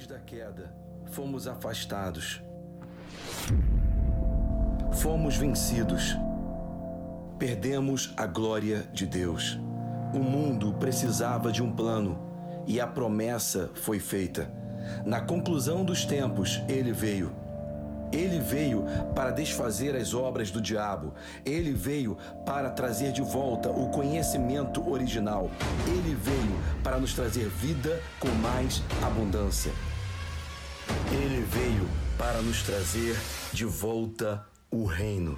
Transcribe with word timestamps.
Depois 0.00 0.06
da 0.06 0.18
queda, 0.18 0.72
fomos 1.10 1.46
afastados. 1.46 2.42
Fomos 4.94 5.36
vencidos. 5.36 6.16
Perdemos 7.38 8.14
a 8.16 8.26
glória 8.26 8.88
de 8.94 9.04
Deus. 9.04 9.60
O 10.14 10.18
mundo 10.18 10.72
precisava 10.74 11.52
de 11.52 11.62
um 11.62 11.70
plano 11.70 12.18
e 12.66 12.80
a 12.80 12.86
promessa 12.86 13.70
foi 13.74 13.98
feita. 13.98 14.50
Na 15.04 15.20
conclusão 15.20 15.84
dos 15.84 16.06
tempos, 16.06 16.62
ele 16.66 16.92
veio. 16.92 17.30
Ele 18.10 18.40
veio 18.40 18.84
para 19.14 19.30
desfazer 19.30 19.94
as 19.94 20.14
obras 20.14 20.50
do 20.50 20.62
diabo. 20.62 21.12
Ele 21.44 21.72
veio 21.72 22.16
para 22.46 22.70
trazer 22.70 23.12
de 23.12 23.22
volta 23.22 23.68
o 23.70 23.90
conhecimento 23.90 24.88
original. 24.90 25.50
Ele 25.86 26.14
veio 26.14 26.58
para 26.82 26.98
nos 26.98 27.12
trazer 27.12 27.48
vida 27.48 28.00
com 28.18 28.28
mais 28.28 28.82
abundância. 29.04 29.72
Ele 31.12 31.44
veio 31.50 31.88
para 32.16 32.40
nos 32.40 32.62
trazer 32.62 33.18
de 33.52 33.64
volta 33.64 34.46
o 34.70 34.84
reino. 34.84 35.36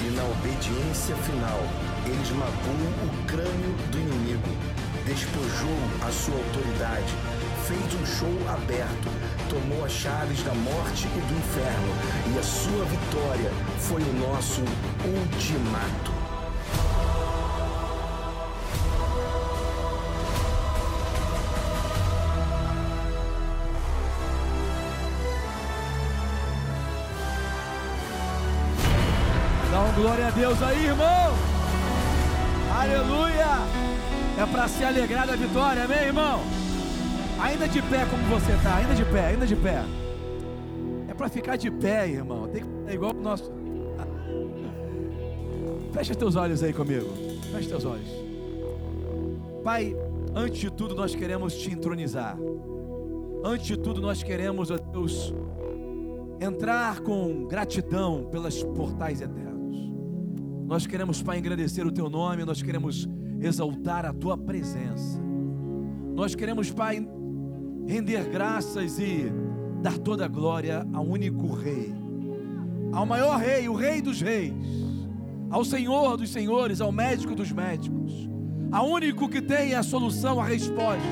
E 0.00 0.10
na 0.14 0.22
obediência 0.22 1.16
final, 1.16 1.60
ele 2.06 2.22
esmagou 2.22 2.48
o 3.02 3.26
crânio 3.26 3.74
do 3.90 3.98
inimigo, 3.98 4.48
despojou 5.04 6.06
a 6.06 6.12
sua 6.12 6.36
autoridade, 6.36 7.12
fez 7.66 8.00
um 8.00 8.06
show 8.06 8.48
aberto, 8.48 9.08
tomou 9.50 9.84
as 9.84 9.92
chaves 9.92 10.40
da 10.44 10.54
morte 10.54 11.08
e 11.08 11.20
do 11.20 11.36
inferno, 11.36 11.94
e 12.32 12.38
a 12.38 12.42
sua 12.44 12.84
vitória 12.84 13.50
foi 13.80 14.02
o 14.02 14.12
nosso 14.20 14.60
ultimato. 15.04 16.17
Glória 29.98 30.28
a 30.28 30.30
Deus 30.30 30.62
aí, 30.62 30.86
irmão. 30.86 31.34
Aleluia. 32.72 33.46
É 34.40 34.46
para 34.46 34.68
se 34.68 34.84
alegrar 34.84 35.26
da 35.26 35.34
vitória, 35.34 35.84
amém, 35.84 35.98
irmão? 35.98 36.40
Ainda 37.40 37.66
de 37.66 37.82
pé 37.82 38.06
como 38.06 38.22
você 38.26 38.52
tá, 38.62 38.76
ainda 38.76 38.94
de 38.94 39.04
pé, 39.04 39.26
ainda 39.26 39.46
de 39.46 39.56
pé. 39.56 39.82
É 41.08 41.14
para 41.14 41.28
ficar 41.28 41.56
de 41.56 41.70
pé, 41.70 42.08
irmão. 42.08 42.46
Tem 42.48 42.62
que 42.62 42.68
é 42.86 42.94
igual 42.94 43.12
o 43.12 43.20
nosso. 43.20 43.50
Fecha 45.92 46.14
teus 46.14 46.36
olhos 46.36 46.62
aí 46.62 46.72
comigo. 46.72 47.08
Fecha 47.52 47.68
teus 47.68 47.84
olhos. 47.84 48.08
Pai, 49.64 49.96
antes 50.34 50.60
de 50.60 50.70
tudo 50.70 50.94
nós 50.94 51.14
queremos 51.14 51.54
te 51.54 51.72
entronizar. 51.72 52.38
Antes 53.44 53.66
de 53.66 53.76
tudo 53.76 54.00
nós 54.00 54.22
queremos, 54.22 54.70
ó 54.70 54.78
Deus, 54.78 55.34
entrar 56.40 57.00
com 57.00 57.46
gratidão 57.46 58.28
pelas 58.30 58.62
portais 58.62 59.20
eternos. 59.20 59.47
Nós 60.68 60.86
queremos, 60.86 61.22
Pai, 61.22 61.38
engrandecer 61.38 61.86
o 61.86 61.90
Teu 61.90 62.10
nome, 62.10 62.44
nós 62.44 62.60
queremos 62.60 63.08
exaltar 63.40 64.04
a 64.04 64.12
Tua 64.12 64.36
presença. 64.36 65.18
Nós 66.14 66.34
queremos, 66.34 66.70
Pai, 66.70 67.08
render 67.86 68.28
graças 68.28 68.98
e 68.98 69.32
dar 69.80 69.96
toda 69.96 70.26
a 70.26 70.28
glória 70.28 70.86
ao 70.92 71.06
único 71.06 71.54
Rei, 71.54 71.94
ao 72.92 73.06
maior 73.06 73.38
Rei, 73.38 73.66
o 73.66 73.74
Rei 73.74 74.02
dos 74.02 74.20
Reis, 74.20 74.52
ao 75.48 75.64
Senhor 75.64 76.18
dos 76.18 76.28
Senhores, 76.28 76.82
ao 76.82 76.92
Médico 76.92 77.34
dos 77.34 77.50
Médicos, 77.50 78.28
ao 78.70 78.90
único 78.90 79.26
que 79.26 79.40
tem 79.40 79.74
a 79.74 79.82
solução, 79.82 80.38
a 80.38 80.44
resposta, 80.44 81.02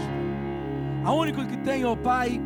ao 1.02 1.16
único 1.16 1.46
que 1.46 1.56
tem, 1.56 1.82
ó 1.86 1.96
Pai, 1.96 2.38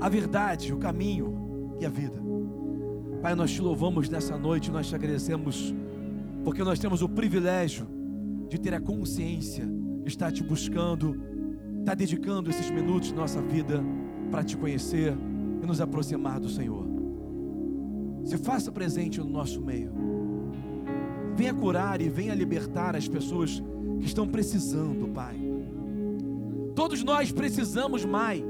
a 0.00 0.08
verdade, 0.08 0.72
o 0.72 0.78
caminho 0.78 1.76
e 1.78 1.84
a 1.84 1.90
vida. 1.90 2.24
Pai, 3.24 3.34
nós 3.34 3.50
te 3.50 3.62
louvamos 3.62 4.10
nessa 4.10 4.36
noite, 4.36 4.70
nós 4.70 4.86
te 4.86 4.94
agradecemos, 4.94 5.74
porque 6.44 6.62
nós 6.62 6.78
temos 6.78 7.00
o 7.00 7.08
privilégio 7.08 7.88
de 8.48 8.60
ter 8.60 8.74
a 8.74 8.80
consciência 8.80 9.66
de 10.02 10.08
estar 10.08 10.30
te 10.30 10.44
buscando, 10.44 11.18
estar 11.78 11.94
dedicando 11.94 12.50
esses 12.50 12.70
minutos 12.70 13.08
de 13.08 13.14
nossa 13.14 13.40
vida 13.40 13.82
para 14.30 14.44
te 14.44 14.56
conhecer 14.56 15.16
e 15.62 15.66
nos 15.66 15.80
aproximar 15.80 16.38
do 16.38 16.48
Senhor. 16.48 16.86
Se 18.24 18.36
faça 18.36 18.70
presente 18.70 19.18
no 19.18 19.28
nosso 19.28 19.60
meio. 19.60 19.92
Venha 21.34 21.54
curar 21.54 22.00
e 22.00 22.08
venha 22.08 22.34
libertar 22.34 22.94
as 22.94 23.08
pessoas 23.08 23.62
que 23.98 24.06
estão 24.06 24.28
precisando, 24.28 25.08
Pai. 25.08 25.40
Todos 26.74 27.02
nós 27.02 27.32
precisamos 27.32 28.04
mais. 28.04 28.44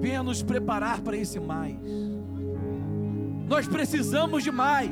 Venha 0.00 0.22
nos 0.22 0.42
preparar 0.42 1.00
para 1.00 1.16
esse 1.16 1.38
mais. 1.38 1.78
Nós 3.48 3.66
precisamos 3.68 4.42
de 4.42 4.50
mais. 4.50 4.90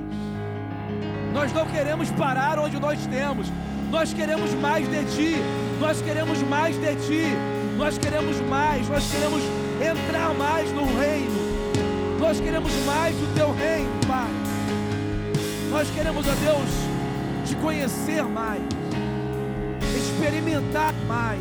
Nós 1.32 1.52
não 1.52 1.66
queremos 1.66 2.10
parar 2.10 2.58
onde 2.58 2.78
nós 2.80 3.06
temos. 3.06 3.46
Nós 3.90 4.12
queremos 4.12 4.52
mais 4.54 4.88
de 4.88 5.04
Ti. 5.14 5.36
Nós 5.80 6.00
queremos 6.00 6.42
mais 6.42 6.76
de 6.76 6.96
Ti. 7.06 7.36
Nós 7.76 7.98
queremos 7.98 8.40
mais. 8.48 8.88
Nós 8.88 9.10
queremos 9.10 9.42
entrar 9.80 10.34
mais 10.34 10.72
no 10.72 10.84
reino. 10.98 11.46
Nós 12.18 12.40
queremos 12.40 12.72
mais 12.84 13.14
do 13.14 13.34
Teu 13.34 13.52
reino, 13.52 13.90
Pai. 14.06 14.30
Nós 15.70 15.90
queremos, 15.90 16.26
ó 16.26 16.34
Deus, 16.34 16.70
te 17.46 17.54
conhecer 17.56 18.24
mais. 18.24 18.62
Experimentar 19.96 20.94
mais. 21.06 21.40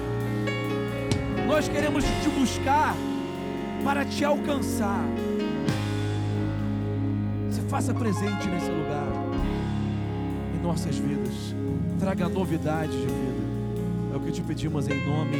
Nós 1.48 1.70
queremos 1.70 2.04
te 2.04 2.30
buscar 2.30 2.96
para 3.84 4.04
te 4.04 4.26
alcançar. 4.26 5.06
Se 7.50 7.62
faça 7.62 7.94
presente 7.94 8.48
nesse 8.48 8.70
lugar, 8.70 9.08
nossas 10.66 10.98
vidas. 10.98 11.54
Traga 12.00 12.28
novidades 12.28 12.96
de 12.96 13.06
vida. 13.06 13.46
É 14.14 14.18
o 14.18 14.20
que 14.20 14.32
te 14.32 14.42
pedimos 14.42 14.88
em 14.88 15.06
nome 15.06 15.38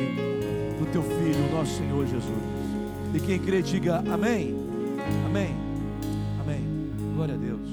do 0.78 0.86
teu 0.92 1.02
Filho, 1.02 1.52
nosso 1.52 1.78
Senhor 1.78 2.06
Jesus. 2.06 2.56
E 3.14 3.20
quem 3.20 3.40
crê, 3.40 3.62
diga 3.64 3.98
amém. 4.00 4.56
Amém. 5.26 5.56
Amém. 6.40 6.62
Glória 7.16 7.34
a 7.34 7.38
Deus. 7.38 7.68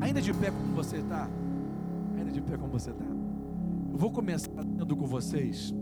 Ainda 0.00 0.22
de 0.22 0.32
pé 0.32 0.50
como 0.50 0.74
você 0.74 0.96
está. 0.96 1.28
Ainda 2.16 2.32
de 2.32 2.40
pé 2.40 2.56
como 2.56 2.72
você 2.72 2.90
está. 2.90 3.04
Eu 3.04 3.98
vou 3.98 4.10
começar 4.10 4.50
lendo 4.56 4.96
com 4.96 5.06
vocês 5.06 5.74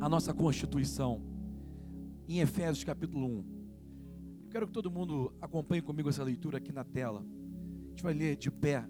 a 0.00 0.08
nossa 0.08 0.34
Constituição 0.34 1.22
em 2.28 2.40
Efésios 2.40 2.82
capítulo 2.82 3.26
1. 3.26 3.30
Eu 3.30 4.50
quero 4.50 4.66
que 4.66 4.72
todo 4.72 4.90
mundo 4.90 5.32
acompanhe 5.40 5.82
comigo 5.82 6.08
essa 6.08 6.24
leitura 6.24 6.58
aqui 6.58 6.72
na 6.72 6.82
tela. 6.82 7.20
A 7.20 7.90
gente 7.90 8.02
vai 8.02 8.14
ler 8.14 8.36
de 8.36 8.50
pé, 8.50 8.84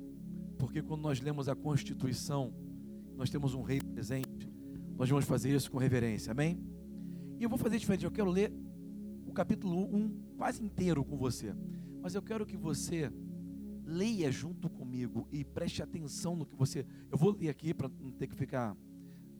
porque 0.61 0.83
quando 0.83 1.01
nós 1.01 1.21
lemos 1.23 1.49
a 1.49 1.57
Constituição, 1.57 2.53
nós 3.17 3.31
temos 3.31 3.55
um 3.55 3.63
rei 3.63 3.81
presente. 3.81 4.47
Nós 4.95 5.09
vamos 5.09 5.25
fazer 5.25 5.57
isso 5.57 5.71
com 5.71 5.79
reverência, 5.79 6.33
amém? 6.33 6.63
E 7.39 7.43
eu 7.43 7.49
vou 7.49 7.59
fazer 7.59 7.79
diferente, 7.79 8.05
eu 8.05 8.11
quero 8.11 8.31
ler 8.31 8.53
o 9.27 9.33
capítulo 9.33 9.83
1 9.97 10.35
quase 10.37 10.63
inteiro 10.63 11.03
com 11.03 11.17
você. 11.17 11.55
Mas 12.03 12.15
eu 12.15 12.21
quero 12.21 12.45
que 12.45 12.59
você 12.59 13.11
leia 13.87 14.31
junto 14.31 14.69
comigo 14.69 15.27
e 15.33 15.43
preste 15.43 15.83
atenção 15.83 16.37
no 16.37 16.45
que 16.45 16.55
você. 16.55 16.85
Eu 17.11 17.17
vou 17.17 17.31
ler 17.31 17.49
aqui 17.49 17.73
para 17.73 17.89
não 17.89 18.13
ter 18.13 18.27
que 18.27 18.37
ficar 18.37 18.77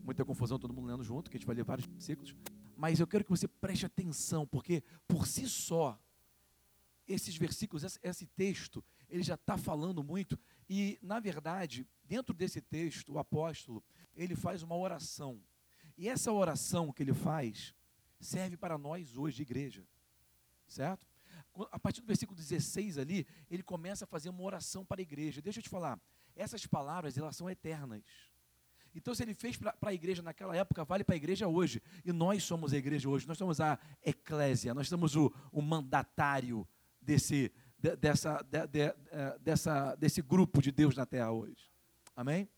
muita 0.03 0.25
confusão, 0.25 0.59
todo 0.59 0.73
mundo 0.73 0.87
lendo 0.87 1.05
junto, 1.05 1.31
que 1.31 1.37
a 1.37 1.39
gente 1.39 1.47
vai 1.47 1.55
ler 1.55 1.65
vários 1.65 1.87
versículos. 1.87 2.35
Mas 2.75 2.99
eu 2.99 3.07
quero 3.07 3.25
que 3.25 3.31
você 3.31 3.47
preste 3.47 3.85
atenção, 3.85 4.47
porque 4.47 4.83
por 5.07 5.27
si 5.27 5.47
só, 5.47 6.01
esses 7.07 7.37
versículos, 7.37 7.99
esse 8.03 8.27
texto, 8.27 8.83
ele 9.07 9.23
já 9.23 9.35
está 9.35 9.59
falando 9.59 10.03
muito. 10.03 10.39
E, 10.73 11.01
na 11.03 11.19
verdade, 11.19 11.85
dentro 12.05 12.33
desse 12.33 12.61
texto, 12.61 13.15
o 13.15 13.19
apóstolo, 13.19 13.83
ele 14.15 14.37
faz 14.37 14.63
uma 14.63 14.77
oração. 14.77 15.43
E 15.99 16.09
essa 16.09 16.31
oração 16.31 16.93
que 16.93 17.03
ele 17.03 17.13
faz 17.13 17.75
serve 18.21 18.57
para 18.57 18.79
nós 18.79 19.17
hoje, 19.17 19.43
igreja. 19.43 19.85
Certo? 20.69 21.05
A 21.73 21.79
partir 21.81 22.01
do 22.01 22.07
versículo 22.07 22.39
16 22.39 22.99
ali, 22.99 23.27
ele 23.51 23.65
começa 23.65 24.05
a 24.05 24.07
fazer 24.07 24.29
uma 24.29 24.45
oração 24.45 24.85
para 24.85 25.01
a 25.01 25.03
igreja. 25.03 25.43
Deixa 25.43 25.59
eu 25.59 25.63
te 25.65 25.69
falar, 25.69 26.01
essas 26.37 26.65
palavras, 26.67 27.19
elas 27.19 27.35
são 27.35 27.51
eternas. 27.51 28.05
Então, 28.95 29.13
se 29.13 29.25
ele 29.25 29.35
fez 29.35 29.57
para 29.57 29.75
a 29.83 29.93
igreja 29.93 30.23
naquela 30.23 30.57
época, 30.57 30.85
vale 30.85 31.03
para 31.03 31.17
a 31.17 31.17
igreja 31.17 31.49
hoje. 31.49 31.83
E 32.05 32.13
nós 32.13 32.45
somos 32.45 32.73
a 32.73 32.77
igreja 32.77 33.09
hoje, 33.09 33.27
nós 33.27 33.39
somos 33.39 33.61
a 33.61 33.77
eclésia, 34.05 34.73
nós 34.73 34.89
somos 34.89 35.17
o, 35.17 35.35
o 35.51 35.61
mandatário 35.61 36.65
desse, 37.01 37.53
de, 37.81 37.97
dessa, 37.97 38.43
de, 38.43 38.67
de, 38.67 38.95
dessa, 39.41 39.95
desse 39.97 40.21
grupo 40.23 40.61
de 40.61 40.71
Deus 40.71 40.97
na 40.97 41.07
terra 41.07 41.33
hoje. 41.33 41.71
Amém? 42.15 42.49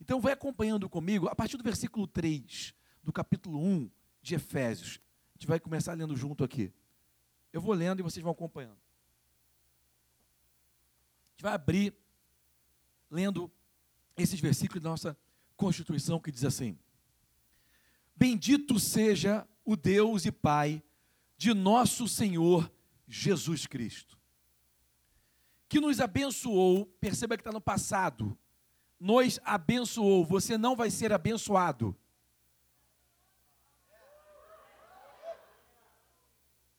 Então, 0.00 0.20
vai 0.20 0.32
acompanhando 0.32 0.88
comigo, 0.88 1.28
a 1.28 1.34
partir 1.34 1.56
do 1.56 1.64
versículo 1.64 2.06
3, 2.06 2.74
do 3.02 3.12
capítulo 3.12 3.58
1 3.62 3.90
de 4.22 4.34
Efésios. 4.34 5.00
A 5.34 5.38
gente 5.38 5.46
vai 5.46 5.60
começar 5.60 5.92
lendo 5.94 6.16
junto 6.16 6.42
aqui. 6.42 6.72
Eu 7.52 7.60
vou 7.60 7.74
lendo 7.74 8.00
e 8.00 8.02
vocês 8.02 8.22
vão 8.22 8.32
acompanhando. 8.32 8.78
A 11.28 11.32
gente 11.32 11.42
vai 11.42 11.52
abrir 11.52 11.94
lendo 13.10 13.50
esses 14.16 14.40
versículos 14.40 14.82
da 14.82 14.90
nossa 14.90 15.16
Constituição 15.56 16.20
que 16.20 16.30
diz 16.30 16.44
assim: 16.44 16.78
Bendito 18.14 18.78
seja 18.78 19.46
o 19.64 19.76
Deus 19.76 20.24
e 20.24 20.32
Pai 20.32 20.82
de 21.36 21.52
nosso 21.52 22.08
Senhor 22.08 22.70
Jesus 23.06 23.66
Cristo, 23.66 24.18
que 25.68 25.80
nos 25.80 26.00
abençoou, 26.00 26.86
perceba 27.00 27.36
que 27.36 27.40
está 27.40 27.52
no 27.52 27.60
passado, 27.60 28.36
nos 28.98 29.38
abençoou, 29.44 30.24
você 30.24 30.56
não 30.56 30.76
vai 30.76 30.90
ser 30.90 31.12
abençoado. 31.12 31.96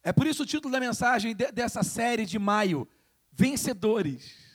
É 0.04 0.14
por 0.14 0.26
isso 0.26 0.44
o 0.44 0.46
título 0.46 0.72
da 0.72 0.80
mensagem 0.80 1.36
dessa 1.36 1.84
série 1.84 2.26
de 2.26 2.40
maio: 2.40 2.88
Vencedores. 3.32 4.48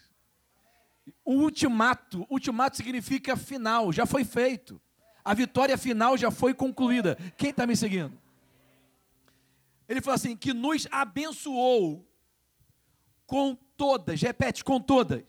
O 1.25 1.35
ultimato, 1.35 2.27
ultimato 2.31 2.77
significa 2.77 3.37
final, 3.37 3.93
já 3.93 4.07
foi 4.07 4.25
feito. 4.25 4.81
A 5.25 5.35
vitória 5.35 5.77
final 5.77 6.17
já 6.17 6.31
foi 6.31 6.55
concluída. 6.55 7.17
Quem 7.37 7.51
está 7.51 7.67
me 7.67 7.77
seguindo? 7.77 8.19
Ele 9.89 10.01
falou 10.01 10.15
assim: 10.15 10.35
que 10.35 10.55
nos 10.55 10.89
abençoou 10.91 12.09
com 13.33 13.55
todas, 13.79 14.21
repete, 14.21 14.63
com 14.63 14.79
todas, 14.79 15.25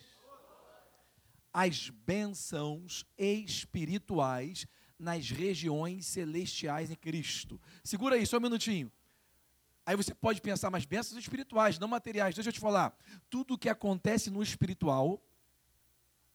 as 1.54 1.90
bênçãos 1.90 3.06
espirituais 3.18 4.68
nas 5.00 5.30
regiões 5.30 6.06
celestiais 6.08 6.92
em 6.92 6.96
Cristo. 6.96 7.62
Segura 7.82 8.16
aí, 8.16 8.26
só 8.26 8.40
um 8.40 8.42
minutinho. 8.42 8.92
Aí 9.86 9.96
você 9.96 10.14
pode 10.14 10.42
pensar, 10.42 10.70
mas 10.70 10.84
bênçãos 10.84 11.18
espirituais, 11.18 11.80
não 11.80 11.88
materiais. 11.88 12.36
Deixa 12.36 12.50
eu 12.50 12.54
te 12.54 12.60
falar. 12.60 12.94
Tudo 13.30 13.54
o 13.54 13.58
que 13.58 13.70
acontece 13.70 14.30
no 14.30 14.44
espiritual 14.44 15.26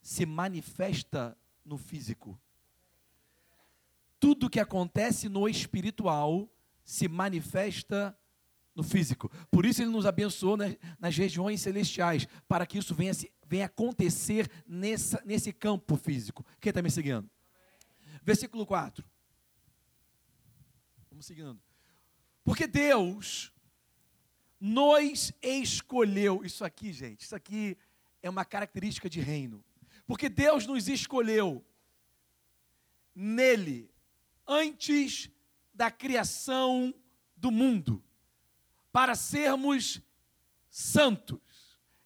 se 0.01 0.25
manifesta 0.25 1.37
no 1.63 1.77
físico. 1.77 2.41
Tudo 4.19 4.49
que 4.49 4.59
acontece 4.59 5.29
no 5.29 5.47
espiritual 5.47 6.49
se 6.83 7.07
manifesta 7.07 8.17
no 8.79 8.83
físico. 8.83 9.29
Por 9.51 9.65
isso 9.65 9.81
ele 9.81 9.91
nos 9.91 10.05
abençoou 10.05 10.55
nas, 10.55 10.75
nas 10.97 11.17
regiões 11.17 11.59
celestiais, 11.59 12.25
para 12.47 12.65
que 12.65 12.77
isso 12.77 12.95
venha, 12.95 13.11
venha 13.45 13.65
acontecer 13.65 14.49
nessa, 14.65 15.21
nesse 15.25 15.51
campo 15.51 15.97
físico. 15.97 16.45
Quem 16.61 16.69
está 16.69 16.81
me 16.81 16.89
seguindo? 16.89 17.29
Versículo 18.23 18.65
4. 18.65 19.03
Vamos 21.09 21.25
seguindo. 21.25 21.59
Porque 22.43 22.65
Deus 22.65 23.51
nos 24.59 25.33
escolheu. 25.41 26.45
Isso 26.45 26.63
aqui, 26.63 26.93
gente, 26.93 27.21
isso 27.21 27.35
aqui 27.35 27.77
é 28.23 28.29
uma 28.29 28.45
característica 28.45 29.09
de 29.09 29.19
reino. 29.19 29.63
Porque 30.07 30.29
Deus 30.29 30.65
nos 30.65 30.87
escolheu 30.87 31.65
nele 33.13 33.91
antes 34.47 35.29
da 35.73 35.91
criação 35.91 36.93
do 37.35 37.51
mundo 37.51 38.01
para 38.91 39.15
sermos 39.15 40.01
santos 40.69 41.39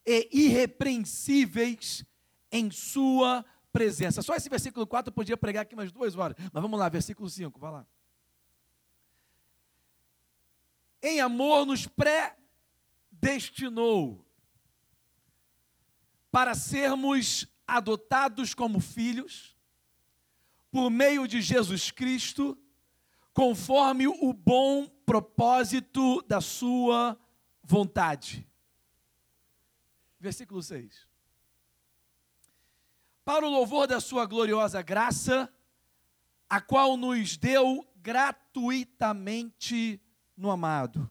e 0.06 0.30
irrepreensíveis 0.32 2.06
em 2.52 2.70
sua 2.70 3.46
presença. 3.72 4.22
Só 4.22 4.36
esse 4.36 4.50
versículo 4.50 4.86
4 4.86 5.10
eu 5.10 5.14
podia 5.14 5.36
pregar 5.36 5.64
aqui 5.64 5.76
mais 5.76 5.92
duas 5.92 6.16
horas. 6.16 6.38
Mas 6.52 6.62
vamos 6.62 6.80
lá, 6.80 6.88
versículo 6.90 7.30
5, 7.30 7.60
vai 7.60 7.72
lá. 7.72 7.88
Em 11.02 11.20
amor 11.20 11.66
nos 11.66 11.88
predestinou 13.20 14.26
para 16.32 16.56
sermos 16.56 17.48
adotados 17.68 18.54
como 18.54 18.80
filhos, 18.80 19.58
por 20.72 20.90
meio 20.90 21.28
de 21.28 21.42
Jesus 21.42 21.92
Cristo, 21.92 22.58
conforme 23.34 24.08
o 24.08 24.32
bom 24.32 24.88
propósito 25.06 26.22
da 26.24 26.40
Sua 26.40 27.18
vontade. 27.64 28.48
Versículo 30.20 30.62
6. 30.62 31.08
Para 33.26 33.46
o 33.46 33.50
louvor 33.50 33.88
da 33.88 34.00
Sua 34.00 34.26
gloriosa 34.26 34.82
graça, 34.82 35.52
a 36.50 36.62
qual 36.62 36.96
nos 36.96 37.38
deu 37.38 37.88
gratuitamente 37.96 40.00
no 40.38 40.52
amado. 40.52 41.10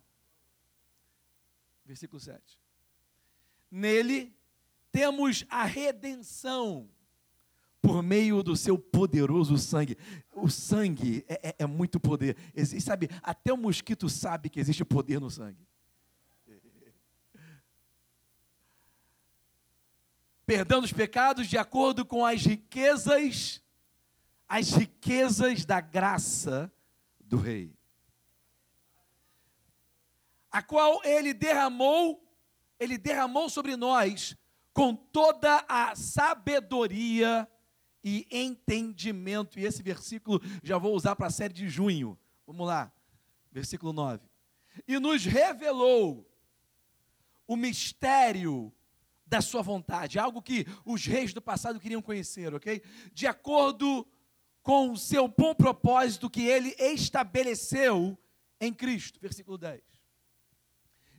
Versículo 1.84 2.20
7. 2.20 2.60
Nele 3.70 4.34
temos 4.90 5.44
a 5.48 5.64
redenção 5.64 6.88
por 7.82 8.02
meio 8.02 8.42
do 8.44 8.56
seu 8.56 8.78
poderoso 8.78 9.58
sangue. 9.58 9.98
O 10.32 10.48
sangue 10.48 11.24
é, 11.28 11.48
é, 11.48 11.56
é 11.58 11.66
muito 11.66 11.98
poder. 11.98 12.36
Existe, 12.54 12.86
sabe, 12.86 13.10
até 13.20 13.52
o 13.52 13.56
mosquito 13.56 14.08
sabe 14.08 14.48
que 14.48 14.60
existe 14.60 14.84
poder 14.84 15.20
no 15.20 15.28
sangue. 15.28 15.66
Perdão 20.46 20.80
dos 20.80 20.92
pecados 20.92 21.48
de 21.48 21.58
acordo 21.58 22.06
com 22.06 22.24
as 22.24 22.46
riquezas, 22.46 23.60
as 24.48 24.70
riquezas 24.70 25.64
da 25.64 25.80
graça 25.80 26.72
do 27.20 27.36
Rei, 27.36 27.74
a 30.52 30.62
qual 30.62 31.04
ele 31.04 31.34
derramou, 31.34 32.24
ele 32.78 32.96
derramou 32.96 33.50
sobre 33.50 33.74
nós 33.74 34.36
com 34.72 34.94
toda 34.94 35.64
a 35.68 35.96
sabedoria 35.96 37.48
e 38.02 38.26
entendimento. 38.30 39.58
E 39.58 39.64
esse 39.64 39.82
versículo 39.82 40.40
já 40.62 40.78
vou 40.78 40.94
usar 40.94 41.14
para 41.16 41.26
a 41.26 41.30
série 41.30 41.54
de 41.54 41.68
junho. 41.68 42.18
Vamos 42.46 42.66
lá, 42.66 42.92
versículo 43.50 43.92
9. 43.92 44.20
E 44.86 44.98
nos 44.98 45.24
revelou 45.24 46.28
o 47.46 47.56
mistério 47.56 48.72
da 49.26 49.40
sua 49.40 49.62
vontade, 49.62 50.18
algo 50.18 50.42
que 50.42 50.66
os 50.84 51.06
reis 51.06 51.32
do 51.32 51.40
passado 51.40 51.80
queriam 51.80 52.02
conhecer, 52.02 52.54
ok? 52.54 52.82
De 53.12 53.26
acordo 53.26 54.06
com 54.62 54.90
o 54.90 54.96
seu 54.96 55.26
bom 55.26 55.54
propósito 55.54 56.30
que 56.30 56.42
ele 56.42 56.74
estabeleceu 56.78 58.18
em 58.60 58.72
Cristo. 58.72 59.18
Versículo 59.20 59.56
10. 59.56 59.82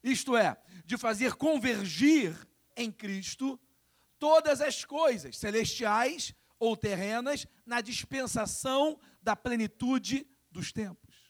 Isto 0.03 0.35
é, 0.35 0.57
de 0.85 0.97
fazer 0.97 1.35
convergir 1.35 2.35
em 2.75 2.91
Cristo 2.91 3.59
todas 4.19 4.61
as 4.61 4.85
coisas, 4.85 5.37
celestiais 5.37 6.35
ou 6.63 6.75
terrenas, 6.77 7.45
na 7.65 7.81
dispensação 7.81 8.97
da 9.21 9.35
plenitude 9.35 10.25
dos 10.49 10.71
tempos. 10.71 11.29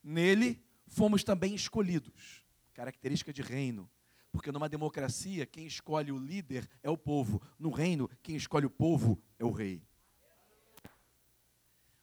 Nele 0.00 0.64
fomos 0.86 1.24
também 1.24 1.56
escolhidos, 1.56 2.44
característica 2.72 3.32
de 3.32 3.42
reino. 3.42 3.90
Porque 4.30 4.52
numa 4.52 4.68
democracia, 4.68 5.44
quem 5.44 5.66
escolhe 5.66 6.12
o 6.12 6.18
líder 6.18 6.70
é 6.84 6.90
o 6.90 6.96
povo. 6.96 7.42
No 7.58 7.70
reino, 7.70 8.08
quem 8.22 8.36
escolhe 8.36 8.66
o 8.66 8.70
povo 8.70 9.20
é 9.40 9.44
o 9.44 9.50
rei. 9.50 9.82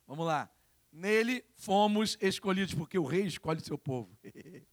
Vamos 0.06 0.26
lá. 0.26 0.52
Nele 0.92 1.46
fomos 1.56 2.18
escolhidos, 2.20 2.74
porque 2.74 3.00
o 3.00 3.06
rei 3.06 3.28
escolhe 3.28 3.62
o 3.62 3.66
seu 3.66 3.78
povo. 3.78 4.14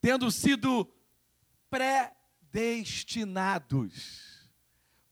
Tendo 0.00 0.32
sido 0.32 0.92
predestinados, 1.70 4.33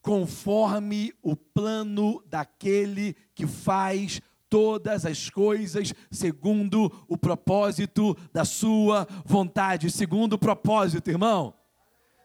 conforme 0.02 1.14
o 1.22 1.36
plano 1.36 2.22
daquele 2.26 3.14
que 3.34 3.46
faz 3.46 4.20
todas 4.50 5.06
as 5.06 5.30
coisas 5.30 5.94
segundo 6.10 6.92
o 7.08 7.16
propósito 7.16 8.14
da 8.32 8.44
sua 8.44 9.06
vontade. 9.24 9.90
Segundo 9.90 10.34
o 10.34 10.38
propósito, 10.38 11.08
irmão. 11.08 11.54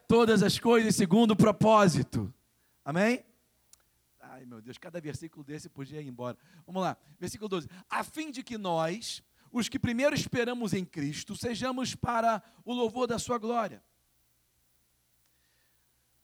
Todas 0.06 0.42
as 0.42 0.58
coisas 0.58 0.94
segundo 0.94 1.30
o 1.30 1.36
propósito. 1.36 2.32
Amém? 2.84 3.24
Ai, 4.20 4.44
meu 4.44 4.60
Deus, 4.60 4.76
cada 4.76 5.00
versículo 5.00 5.44
desse 5.44 5.68
podia 5.68 6.00
ir 6.00 6.06
embora. 6.06 6.36
Vamos 6.66 6.82
lá, 6.82 6.96
versículo 7.18 7.48
12. 7.48 7.68
A 7.88 8.04
fim 8.04 8.30
de 8.30 8.42
que 8.42 8.58
nós, 8.58 9.22
os 9.52 9.68
que 9.68 9.78
primeiro 9.78 10.14
esperamos 10.14 10.74
em 10.74 10.84
Cristo, 10.84 11.34
sejamos 11.36 11.94
para 11.94 12.42
o 12.64 12.74
louvor 12.74 13.06
da 13.06 13.18
sua 13.18 13.38
glória. 13.38 13.82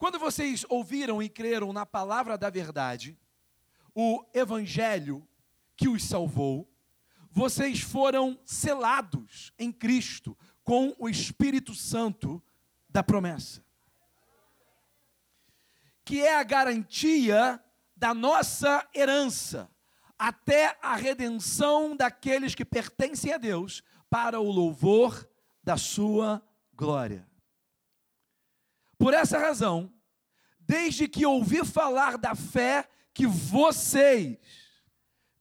Quando 0.05 0.19
vocês 0.19 0.63
ouviram 0.69 1.19
e 1.19 1.27
creram 1.27 1.73
na 1.73 1.83
palavra 1.83 2.37
da 2.37 2.47
verdade, 2.47 3.17
o 3.91 4.23
evangelho 4.35 5.27
que 5.75 5.87
os 5.87 6.03
salvou, 6.03 6.71
vocês 7.31 7.79
foram 7.79 8.39
selados 8.45 9.51
em 9.57 9.71
Cristo 9.71 10.37
com 10.63 10.95
o 10.99 11.09
Espírito 11.09 11.73
Santo 11.73 12.39
da 12.87 13.01
promessa, 13.01 13.65
que 16.05 16.21
é 16.21 16.35
a 16.35 16.43
garantia 16.43 17.59
da 17.97 18.13
nossa 18.13 18.87
herança 18.93 19.67
até 20.19 20.77
a 20.83 20.95
redenção 20.95 21.97
daqueles 21.97 22.53
que 22.53 22.63
pertencem 22.63 23.33
a 23.33 23.39
Deus 23.39 23.81
para 24.07 24.39
o 24.39 24.51
louvor 24.51 25.27
da 25.63 25.77
sua 25.77 26.47
glória. 26.75 27.27
Por 28.99 29.15
essa 29.15 29.39
razão, 29.39 29.94
desde 30.67 31.07
que 31.07 31.25
ouvi 31.25 31.65
falar 31.65 32.17
da 32.17 32.35
fé 32.35 32.87
que 33.13 33.25
vocês 33.25 34.37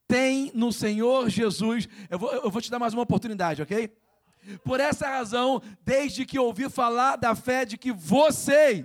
têm 0.07 0.53
no 0.55 0.73
Senhor 0.73 1.29
Jesus. 1.29 1.89
Eu 2.09 2.19
vou, 2.19 2.33
eu 2.33 2.51
vou 2.51 2.61
te 2.61 2.71
dar 2.71 2.79
mais 2.79 2.95
uma 2.95 3.03
oportunidade, 3.03 3.63
ok? 3.63 3.91
Por 4.63 4.79
essa 4.79 5.09
razão, 5.09 5.63
desde 5.83 6.27
que 6.27 6.39
ouvi 6.39 6.69
falar 6.69 7.17
da 7.17 7.35
fé 7.35 7.65
de 7.65 7.79
que 7.79 7.91
vocês, 7.91 8.85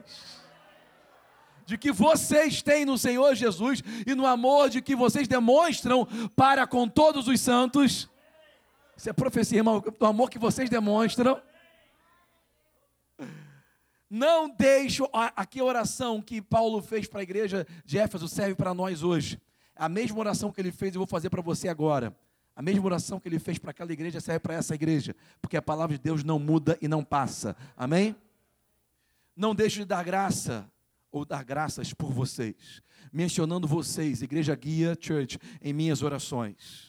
de 1.66 1.78
que 1.78 1.92
vocês 1.92 2.62
têm 2.62 2.86
no 2.86 2.98
Senhor 2.98 3.36
Jesus 3.36 3.84
e 4.08 4.16
no 4.16 4.26
amor 4.26 4.70
de 4.70 4.82
que 4.82 4.96
vocês 4.96 5.28
demonstram 5.28 6.08
para 6.36 6.66
com 6.66 6.88
todos 6.88 7.28
os 7.28 7.40
santos, 7.42 8.10
isso 8.96 9.10
é 9.10 9.14
profecia, 9.14 9.60
irmão, 9.60 9.84
do 9.98 10.06
amor 10.06 10.30
que 10.30 10.40
vocês 10.40 10.70
demonstram. 10.70 11.42
Não 14.10 14.50
deixo, 14.50 15.08
aqui 15.14 15.60
a 15.60 15.64
oração 15.64 16.22
que 16.22 16.42
Paulo 16.42 16.82
fez 16.82 17.08
para 17.08 17.20
a 17.20 17.24
igreja 17.24 17.68
de 17.86 18.00
Éfeso 18.00 18.28
serve 18.28 18.56
para 18.56 18.74
nós 18.74 19.04
hoje. 19.04 19.40
A 19.76 19.88
mesma 19.88 20.20
oração 20.20 20.52
que 20.52 20.60
ele 20.60 20.72
fez, 20.72 20.96
eu 20.96 21.00
vou 21.00 21.08
fazer 21.08 21.30
para 21.30 21.42
você 21.42 21.68
agora. 21.68 22.16
A 22.56 22.62
mesma 22.62 22.86
oração 22.86 23.20
que 23.20 23.30
ele 23.30 23.40
fez 23.40 23.60
para 23.60 23.72
aquela 23.72 23.94
igreja 23.94 24.20
serve 24.20 24.40
para 24.40 24.56
essa 24.56 24.76
igreja, 24.76 25.16
porque 25.42 25.56
a 25.56 25.62
palavra 25.62 25.96
de 25.96 26.04
Deus 26.04 26.24
não 26.24 26.40
muda 26.40 26.78
e 26.82 26.88
não 26.88 27.04
passa. 27.04 27.56
Amém? 27.78 28.16
Não 29.36 29.56
deixe 29.56 29.80
de 29.80 29.86
dar 29.86 30.04
graça 30.04 30.70
ou 31.12 31.24
dar 31.24 31.44
graças 31.44 31.94
por 31.94 32.12
vocês, 32.12 32.82
mencionando 33.14 33.68
vocês, 33.68 34.22
Igreja 34.22 34.56
Guia 34.56 34.98
Church, 35.00 35.40
em 35.62 35.72
minhas 35.72 36.02
orações. 36.02 36.89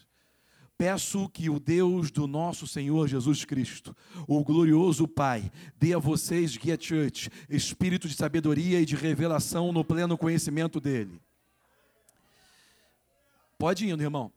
Peço 0.81 1.29
que 1.29 1.51
o 1.51 1.61
Deus 1.61 2.11
do 2.11 2.27
nosso 2.27 2.67
Senhor 2.67 3.07
Jesus 3.07 3.45
Cristo, 3.45 3.95
o 4.27 4.43
glorioso 4.43 5.07
Pai, 5.07 5.53
dê 5.77 5.93
a 5.93 5.99
vocês, 5.99 6.57
Guia 6.57 6.79
Church, 6.81 7.29
espírito 7.51 8.09
de 8.09 8.15
sabedoria 8.15 8.81
e 8.81 8.87
de 8.87 8.97
revelação 8.97 9.73
no 9.73 9.85
pleno 9.85 10.17
conhecimento 10.17 10.81
dEle. 10.81 11.21
Pode 13.59 13.85
ir, 13.85 14.01
irmão. 14.01 14.33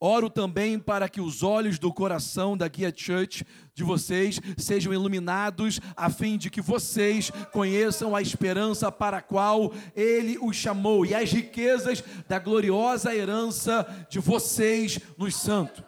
Oro 0.00 0.28
também 0.28 0.78
para 0.78 1.08
que 1.08 1.20
os 1.20 1.42
olhos 1.42 1.78
do 1.78 1.92
coração 1.92 2.56
da 2.56 2.68
Guia 2.68 2.92
Church 2.94 3.44
de 3.74 3.82
vocês 3.82 4.40
sejam 4.56 4.92
iluminados, 4.92 5.80
a 5.96 6.10
fim 6.10 6.36
de 6.36 6.50
que 6.50 6.60
vocês 6.60 7.30
conheçam 7.52 8.14
a 8.14 8.22
esperança 8.22 8.90
para 8.90 9.18
a 9.18 9.22
qual 9.22 9.72
Ele 9.96 10.38
os 10.40 10.56
chamou 10.56 11.04
e 11.06 11.14
as 11.14 11.32
riquezas 11.32 12.02
da 12.28 12.38
gloriosa 12.38 13.14
herança 13.14 14.06
de 14.08 14.18
vocês 14.18 14.98
nos 15.16 15.36
santos. 15.36 15.84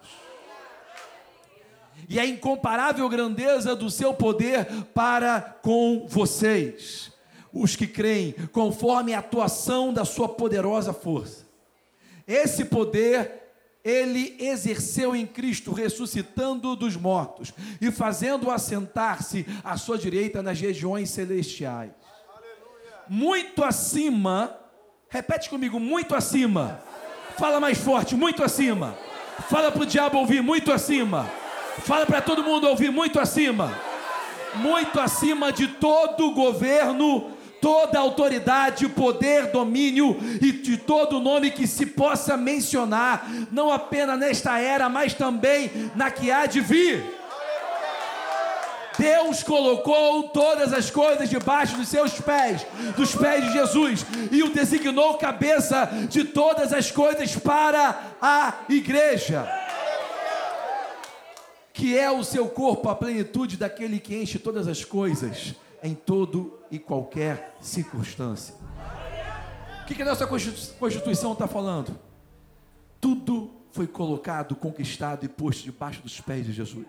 E 2.09 2.19
a 2.19 2.25
incomparável 2.25 3.07
grandeza 3.09 3.75
do 3.75 3.89
seu 3.89 4.13
poder 4.13 4.65
para 4.93 5.41
com 5.41 6.07
vocês, 6.07 7.11
os 7.51 7.75
que 7.75 7.85
creem, 7.85 8.33
conforme 8.51 9.13
a 9.13 9.19
atuação 9.19 9.93
da 9.93 10.05
sua 10.05 10.29
poderosa 10.29 10.93
força. 10.93 11.45
Esse 12.25 12.65
poder 12.65 13.46
ele 13.83 14.35
exerceu 14.39 15.15
em 15.15 15.25
Cristo, 15.25 15.71
ressuscitando 15.71 16.75
dos 16.75 16.95
mortos 16.95 17.53
e 17.79 17.91
fazendo 17.91 18.51
assentar-se 18.51 19.45
à 19.63 19.77
sua 19.77 19.97
direita 19.97 20.41
nas 20.41 20.59
regiões 20.59 21.09
celestiais. 21.09 21.91
Muito 23.07 23.63
acima, 23.63 24.53
repete 25.09 25.49
comigo, 25.49 25.79
muito 25.79 26.13
acima. 26.15 26.81
Fala 27.37 27.59
mais 27.59 27.77
forte, 27.77 28.15
muito 28.15 28.43
acima. 28.43 28.97
Fala 29.49 29.71
para 29.71 29.83
o 29.83 29.85
diabo 29.85 30.17
ouvir, 30.17 30.41
muito 30.41 30.71
acima. 30.71 31.29
Fala 31.83 32.05
para 32.05 32.21
todo 32.21 32.43
mundo 32.43 32.67
ouvir, 32.67 32.91
muito 32.91 33.19
acima. 33.19 33.71
Muito 34.55 34.99
acima 34.99 35.51
de 35.51 35.67
todo 35.67 36.31
governo 36.31 37.36
toda 37.61 37.99
autoridade, 37.99 38.87
poder, 38.89 39.47
domínio 39.51 40.17
e 40.41 40.51
de 40.51 40.77
todo 40.77 41.19
nome 41.19 41.51
que 41.51 41.67
se 41.67 41.85
possa 41.85 42.37
mencionar, 42.37 43.29
não 43.51 43.71
apenas 43.71 44.19
nesta 44.19 44.59
era, 44.59 44.89
mas 44.89 45.13
também 45.13 45.71
na 45.95 46.11
que 46.11 46.31
há 46.31 46.45
de 46.45 46.59
vir. 46.61 47.17
Deus 48.97 49.43
colocou 49.43 50.29
todas 50.29 50.73
as 50.73 50.89
coisas 50.89 51.29
debaixo 51.29 51.77
dos 51.77 51.87
seus 51.87 52.19
pés, 52.19 52.65
dos 52.95 53.15
pés 53.15 53.45
de 53.45 53.53
Jesus, 53.53 54.05
e 54.31 54.41
o 54.41 54.49
designou 54.49 55.17
cabeça 55.17 55.87
de 56.09 56.23
todas 56.23 56.73
as 56.73 56.89
coisas 56.89 57.35
para 57.35 58.15
a 58.19 58.55
igreja, 58.67 59.47
que 61.71 61.95
é 61.95 62.09
o 62.09 62.23
seu 62.23 62.47
corpo, 62.47 62.89
a 62.89 62.95
plenitude 62.95 63.55
daquele 63.55 63.99
que 63.99 64.15
enche 64.15 64.39
todas 64.39 64.67
as 64.67 64.83
coisas 64.83 65.53
em 65.83 65.93
todo 65.93 66.59
e 66.71 66.79
qualquer 66.79 67.55
circunstância. 67.61 68.55
O 69.81 69.85
que, 69.85 69.95
que 69.95 70.01
a 70.01 70.05
nossa 70.05 70.27
Constituição 70.27 71.33
está 71.33 71.47
falando? 71.47 71.97
Tudo 72.99 73.51
foi 73.71 73.87
colocado, 73.87 74.55
conquistado 74.55 75.25
e 75.25 75.29
posto 75.29 75.63
debaixo 75.63 76.01
dos 76.01 76.19
pés 76.19 76.45
de 76.45 76.51
Jesus. 76.51 76.87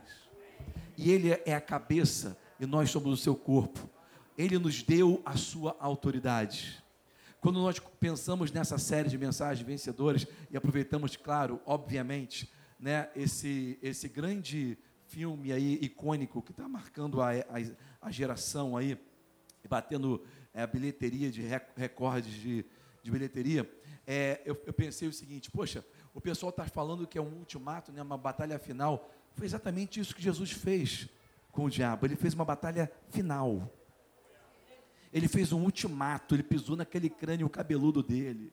E 0.97 1.11
Ele 1.11 1.31
é 1.45 1.55
a 1.55 1.61
cabeça 1.61 2.37
e 2.59 2.67
nós 2.67 2.91
somos 2.91 3.13
o 3.13 3.23
seu 3.23 3.37
corpo. 3.37 3.89
Ele 4.37 4.59
nos 4.59 4.83
deu 4.83 5.23
a 5.25 5.37
sua 5.37 5.77
autoridade. 5.79 6.83
Quando 7.41 7.61
nós 7.61 7.79
pensamos 8.01 8.51
nessa 8.51 8.79
série 8.79 9.09
de 9.09 9.17
mensagens 9.17 9.65
vencedoras 9.65 10.27
e 10.51 10.57
aproveitamos, 10.57 11.17
claro, 11.17 11.61
obviamente, 11.65 12.51
né, 12.81 13.09
esse, 13.15 13.79
esse 13.81 14.09
grande 14.09 14.77
filme 15.07 15.53
aí 15.53 15.79
icônico 15.81 16.43
que 16.43 16.51
está 16.51 16.69
marcando 16.69 17.23
a, 17.23 17.31
a, 17.31 17.61
a, 18.01 18.11
geração 18.11 18.77
aí, 18.77 18.99
batendo 19.69 20.25
é, 20.55 20.63
a 20.63 20.67
bilheteria 20.67 21.31
de 21.31 21.43
recordes 21.77 22.33
de, 22.33 22.65
de 23.03 23.11
bilheteria, 23.11 23.71
é, 24.07 24.41
eu, 24.45 24.61
eu, 24.67 24.73
pensei 24.73 25.07
o 25.07 25.13
seguinte, 25.13 25.51
poxa, 25.51 25.85
o 26.15 26.21
pessoal 26.21 26.51
está 26.51 26.65
falando 26.65 27.07
que 27.07 27.19
é 27.19 27.21
um 27.21 27.39
ultimato, 27.39 27.93
né, 27.93 28.03
uma 28.03 28.17
batalha 28.17 28.59
final. 28.59 29.11
Foi 29.35 29.47
exatamente 29.47 30.01
isso 30.01 30.15
que 30.15 30.23
Jesus 30.23 30.51
fez 30.51 31.09
com 31.53 31.65
o 31.65 31.71
diabo. 31.71 32.07
Ele 32.07 32.17
fez 32.17 32.35
uma 32.35 32.45
batalha 32.45 32.91
final. 33.11 33.71
Ele 35.13 35.29
fez 35.29 35.53
um 35.53 35.63
ultimato, 35.63 36.35
ele 36.35 36.43
pisou 36.43 36.77
naquele 36.77 37.09
crânio 37.09 37.49
cabeludo 37.49 38.03
dele. 38.03 38.53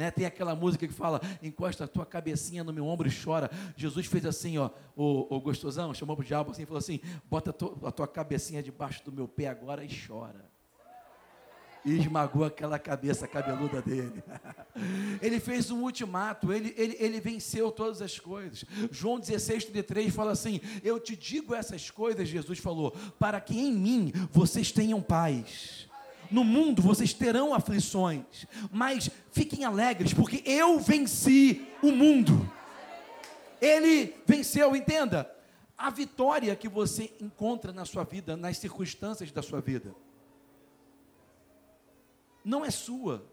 Né? 0.00 0.10
Tem 0.10 0.24
aquela 0.24 0.54
música 0.54 0.88
que 0.88 0.94
fala: 0.94 1.20
encosta 1.42 1.84
a 1.84 1.86
tua 1.86 2.06
cabecinha 2.06 2.64
no 2.64 2.72
meu 2.72 2.86
ombro 2.86 3.06
e 3.06 3.12
chora. 3.12 3.50
Jesus 3.76 4.06
fez 4.06 4.24
assim, 4.24 4.56
ó, 4.56 4.70
o, 4.96 5.36
o 5.36 5.38
gostosão, 5.42 5.92
chamou 5.92 6.16
para 6.16 6.22
o 6.22 6.26
diabo 6.26 6.52
assim, 6.52 6.64
falou 6.64 6.78
assim: 6.78 7.00
bota 7.28 7.50
a 7.50 7.52
tua, 7.52 7.76
a 7.84 7.92
tua 7.92 8.08
cabecinha 8.08 8.62
debaixo 8.62 9.04
do 9.04 9.12
meu 9.12 9.28
pé 9.28 9.48
agora 9.48 9.84
e 9.84 9.90
chora. 10.06 10.48
E 11.84 11.98
esmagou 11.98 12.46
aquela 12.46 12.78
cabeça 12.78 13.28
cabeluda 13.28 13.82
dele. 13.82 14.24
ele 15.20 15.38
fez 15.38 15.70
um 15.70 15.82
ultimato, 15.82 16.50
ele, 16.50 16.74
ele, 16.78 16.96
ele 16.98 17.20
venceu 17.20 17.70
todas 17.70 18.00
as 18.00 18.18
coisas. 18.18 18.64
João 18.90 19.20
16, 19.20 19.66
33 19.66 20.14
fala 20.14 20.32
assim: 20.32 20.62
Eu 20.82 20.98
te 20.98 21.14
digo 21.14 21.54
essas 21.54 21.90
coisas, 21.90 22.26
Jesus 22.26 22.58
falou, 22.58 22.92
para 23.18 23.38
que 23.38 23.60
em 23.60 23.70
mim 23.70 24.12
vocês 24.32 24.72
tenham 24.72 25.02
paz. 25.02 25.89
No 26.30 26.44
mundo 26.44 26.80
vocês 26.80 27.12
terão 27.12 27.52
aflições, 27.52 28.46
mas 28.70 29.10
fiquem 29.32 29.64
alegres, 29.64 30.14
porque 30.14 30.42
eu 30.46 30.78
venci 30.78 31.66
o 31.82 31.90
mundo. 31.90 32.50
Ele 33.60 34.14
venceu, 34.26 34.74
entenda. 34.76 35.30
A 35.76 35.90
vitória 35.90 36.54
que 36.54 36.68
você 36.68 37.12
encontra 37.20 37.72
na 37.72 37.84
sua 37.84 38.04
vida, 38.04 38.36
nas 38.36 38.58
circunstâncias 38.58 39.32
da 39.32 39.42
sua 39.42 39.60
vida, 39.60 39.94
não 42.44 42.64
é 42.64 42.70
sua. 42.70 43.26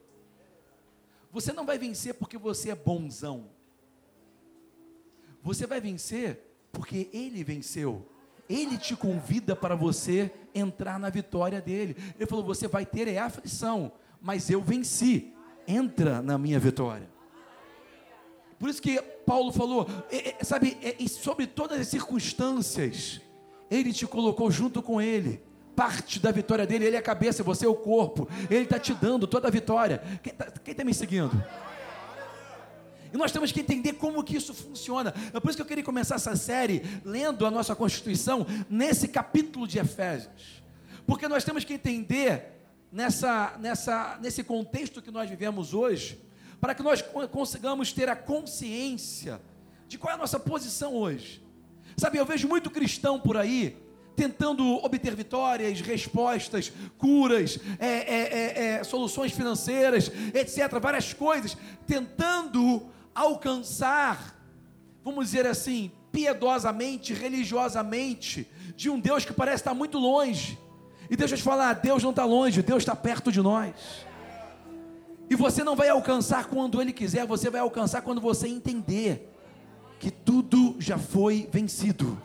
Você 1.31 1.53
não 1.53 1.65
vai 1.65 1.77
vencer 1.77 2.13
porque 2.13 2.37
você 2.37 2.71
é 2.71 2.75
bonzão. 2.75 3.49
Você 5.43 5.67
vai 5.67 5.79
vencer 5.79 6.41
porque 6.71 7.09
ele 7.13 7.43
venceu. 7.43 8.09
Ele 8.49 8.77
te 8.77 8.95
convida 8.95 9.55
para 9.55 9.75
você 9.75 10.31
entrar 10.53 10.99
na 10.99 11.09
vitória 11.09 11.61
dele. 11.61 11.95
Ele 12.15 12.25
falou: 12.25 12.45
Você 12.45 12.67
vai 12.67 12.85
ter 12.85 13.07
é 13.07 13.17
aflição, 13.17 13.91
mas 14.21 14.49
eu 14.49 14.61
venci. 14.61 15.33
Entra 15.67 16.21
na 16.21 16.37
minha 16.37 16.59
vitória. 16.59 17.09
Por 18.57 18.69
isso 18.69 18.81
que 18.81 18.99
Paulo 19.25 19.51
falou, 19.51 19.87
é, 20.09 20.29
é, 20.39 20.43
sabe, 20.43 20.77
é, 20.81 21.07
sobre 21.07 21.45
todas 21.45 21.79
as 21.79 21.87
circunstâncias, 21.87 23.21
ele 23.69 23.93
te 23.93 24.07
colocou 24.07 24.49
junto 24.49 24.81
com 24.81 25.01
ele. 25.01 25.41
Parte 25.75 26.19
da 26.19 26.31
vitória 26.31 26.65
dele, 26.65 26.85
ele 26.85 26.95
é 26.95 26.99
a 26.99 27.03
cabeça, 27.03 27.43
você 27.43 27.65
é 27.65 27.69
o 27.69 27.75
corpo. 27.75 28.27
Ele 28.49 28.63
está 28.63 28.79
te 28.79 28.93
dando 28.95 29.27
toda 29.27 29.47
a 29.47 29.51
vitória. 29.51 30.01
Quem 30.23 30.31
está 30.31 30.45
tá 30.73 30.83
me 30.83 30.93
seguindo? 30.93 31.31
E 33.13 33.17
nós 33.17 33.31
temos 33.31 33.51
que 33.51 33.59
entender 33.59 33.93
como 33.93 34.23
que 34.23 34.35
isso 34.35 34.53
funciona. 34.53 35.13
É 35.33 35.39
por 35.39 35.49
isso 35.49 35.57
que 35.57 35.61
eu 35.61 35.65
queria 35.65 35.83
começar 35.83 36.15
essa 36.15 36.35
série 36.35 36.81
lendo 37.03 37.45
a 37.45 37.51
nossa 37.51 37.75
Constituição 37.75 38.45
nesse 38.69 39.07
capítulo 39.07 39.67
de 39.67 39.79
Efésios. 39.79 40.63
Porque 41.05 41.27
nós 41.27 41.43
temos 41.43 41.63
que 41.63 41.73
entender 41.73 42.57
nessa, 42.91 43.55
nessa, 43.59 44.17
nesse 44.21 44.43
contexto 44.43 45.01
que 45.01 45.11
nós 45.11 45.29
vivemos 45.29 45.73
hoje, 45.73 46.19
para 46.59 46.73
que 46.73 46.83
nós 46.83 47.01
consigamos 47.31 47.93
ter 47.93 48.09
a 48.09 48.15
consciência 48.15 49.39
de 49.87 49.97
qual 49.97 50.11
é 50.11 50.15
a 50.15 50.17
nossa 50.17 50.39
posição 50.39 50.95
hoje. 50.95 51.43
Sabe, 51.95 52.17
eu 52.17 52.25
vejo 52.25 52.47
muito 52.47 52.69
cristão 52.69 53.19
por 53.19 53.37
aí 53.37 53.77
tentando 54.17 54.83
obter 54.83 55.15
vitórias, 55.15 55.79
respostas, 55.79 56.73
curas, 56.97 57.59
é, 57.77 57.87
é, 57.87 58.21
é, 58.21 58.63
é, 58.79 58.83
soluções 58.83 59.31
financeiras, 59.31 60.11
etc. 60.33 60.79
Várias 60.81 61.13
coisas, 61.13 61.55
tentando 61.85 62.89
alcançar, 63.19 64.35
vamos 65.03 65.25
dizer 65.25 65.45
assim, 65.45 65.91
piedosamente, 66.11 67.13
religiosamente, 67.13 68.49
de 68.75 68.89
um 68.89 68.99
Deus 68.99 69.25
que 69.25 69.33
parece 69.33 69.61
estar 69.61 69.73
muito 69.73 69.97
longe. 69.97 70.57
E 71.09 71.15
deixa 71.15 71.33
eu 71.33 71.37
te 71.37 71.43
falar, 71.43 71.73
Deus 71.73 72.03
não 72.03 72.11
está 72.11 72.25
longe, 72.25 72.61
Deus 72.61 72.83
está 72.83 72.95
perto 72.95 73.31
de 73.31 73.41
nós. 73.41 74.05
E 75.29 75.35
você 75.35 75.63
não 75.63 75.75
vai 75.75 75.89
alcançar 75.89 76.45
quando 76.45 76.81
Ele 76.81 76.93
quiser, 76.93 77.25
você 77.25 77.49
vai 77.49 77.61
alcançar 77.61 78.01
quando 78.01 78.21
você 78.21 78.47
entender 78.47 79.33
que 79.99 80.11
tudo 80.11 80.75
já 80.79 80.97
foi 80.97 81.49
vencido 81.51 82.21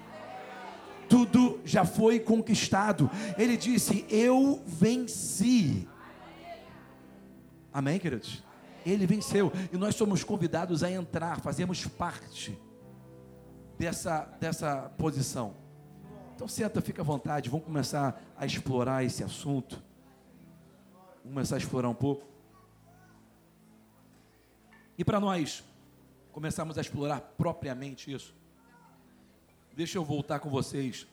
tudo 1.12 1.60
já 1.62 1.84
foi 1.84 2.18
conquistado. 2.18 3.10
Ele 3.36 3.54
disse: 3.54 4.06
Eu 4.08 4.62
venci. 4.66 5.86
Amém, 7.70 7.98
queridos? 7.98 8.42
Ele 8.84 9.06
venceu. 9.06 9.52
E 9.72 9.76
nós 9.76 9.94
somos 9.94 10.24
convidados 10.24 10.82
a 10.82 10.90
entrar, 10.90 11.40
fazemos 11.40 11.86
parte 11.86 12.58
dessa, 13.78 14.24
dessa 14.40 14.90
posição. 14.96 15.54
Então 16.34 16.48
senta, 16.48 16.80
fica 16.80 17.02
à 17.02 17.04
vontade. 17.04 17.48
Vamos 17.48 17.66
começar 17.66 18.20
a 18.36 18.46
explorar 18.46 19.04
esse 19.04 19.22
assunto. 19.22 19.82
Vamos 21.18 21.34
começar 21.34 21.56
a 21.56 21.58
explorar 21.58 21.88
um 21.88 21.94
pouco. 21.94 22.26
E 24.98 25.04
para 25.04 25.18
nós 25.18 25.64
começarmos 26.32 26.78
a 26.78 26.80
explorar 26.80 27.20
propriamente 27.36 28.12
isso, 28.12 28.34
Deixa 29.74 29.96
eu 29.96 30.04
voltar 30.04 30.38
com 30.38 30.50
vocês 30.50 31.06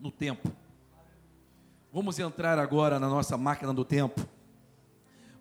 no 0.00 0.10
tempo. 0.10 0.50
Vamos 1.92 2.18
entrar 2.18 2.58
agora 2.58 2.98
na 2.98 3.06
nossa 3.06 3.36
máquina 3.36 3.72
do 3.72 3.84
tempo, 3.84 4.26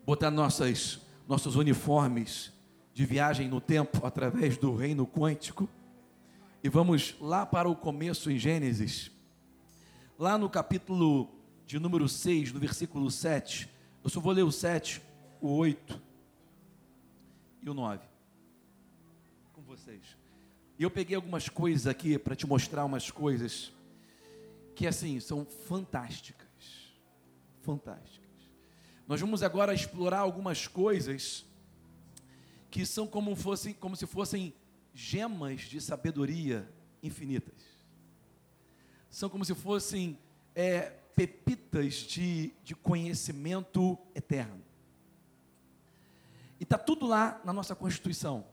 botar 0.06 0.30
nossas, 0.30 1.00
nossos 1.28 1.56
uniformes 1.56 2.52
de 2.94 3.06
viagem 3.06 3.48
no 3.48 3.60
tempo 3.60 4.06
através 4.06 4.58
do 4.58 4.76
reino 4.76 5.06
quântico 5.06 5.70
e 6.66 6.70
vamos 6.70 7.16
lá 7.22 7.46
para 7.46 7.70
o 7.70 7.76
começo 7.76 8.32
em 8.32 8.40
Gênesis, 8.40 9.12
lá 10.18 10.36
no 10.36 10.50
capítulo 10.50 11.30
de 11.66 11.78
número 11.78 12.10
6, 12.10 12.52
no 12.52 12.60
versículo 12.60 13.12
7. 13.12 13.70
Eu 14.04 14.10
só 14.10 14.20
vou 14.20 14.32
ler 14.32 14.42
o 14.42 14.52
7, 14.52 15.00
o 15.40 15.50
8 15.50 16.02
e 17.62 17.70
o 17.70 17.74
9 17.76 18.02
com 19.54 19.62
vocês. 19.62 20.18
E 20.80 20.82
eu 20.82 20.90
peguei 20.90 21.16
algumas 21.16 21.48
coisas 21.48 21.86
aqui 21.86 22.18
para 22.18 22.36
te 22.36 22.48
mostrar 22.48 22.84
umas 22.84 23.12
coisas 23.12 23.72
que 24.74 24.88
assim 24.88 25.20
são 25.20 25.46
fantásticas. 25.46 26.96
Fantásticas. 27.62 28.25
Nós 29.08 29.22
vamos 29.22 29.44
agora 29.44 29.74
explorar 29.74 30.20
algumas 30.20 30.68
coisas 30.68 31.46
que 32.72 32.86
são 32.86 33.06
como, 33.06 33.36
fossem, 33.36 33.74
como 33.74 33.96
se 33.96 34.06
fossem 34.08 34.54
gemas 34.94 35.62
de 35.62 35.80
sabedoria 35.80 36.68
infinitas. 37.04 37.54
São 39.10 39.30
como 39.30 39.46
se 39.46 39.54
fossem 39.54 40.18
é, 40.56 40.92
pepitas 41.16 41.96
de, 41.96 42.52
de 42.64 42.76
conhecimento 42.76 43.98
eterno. 44.14 44.62
E 46.60 46.64
está 46.64 46.78
tudo 46.78 47.06
lá 47.06 47.40
na 47.46 47.54
nossa 47.54 47.76
Constituição. 47.76 48.46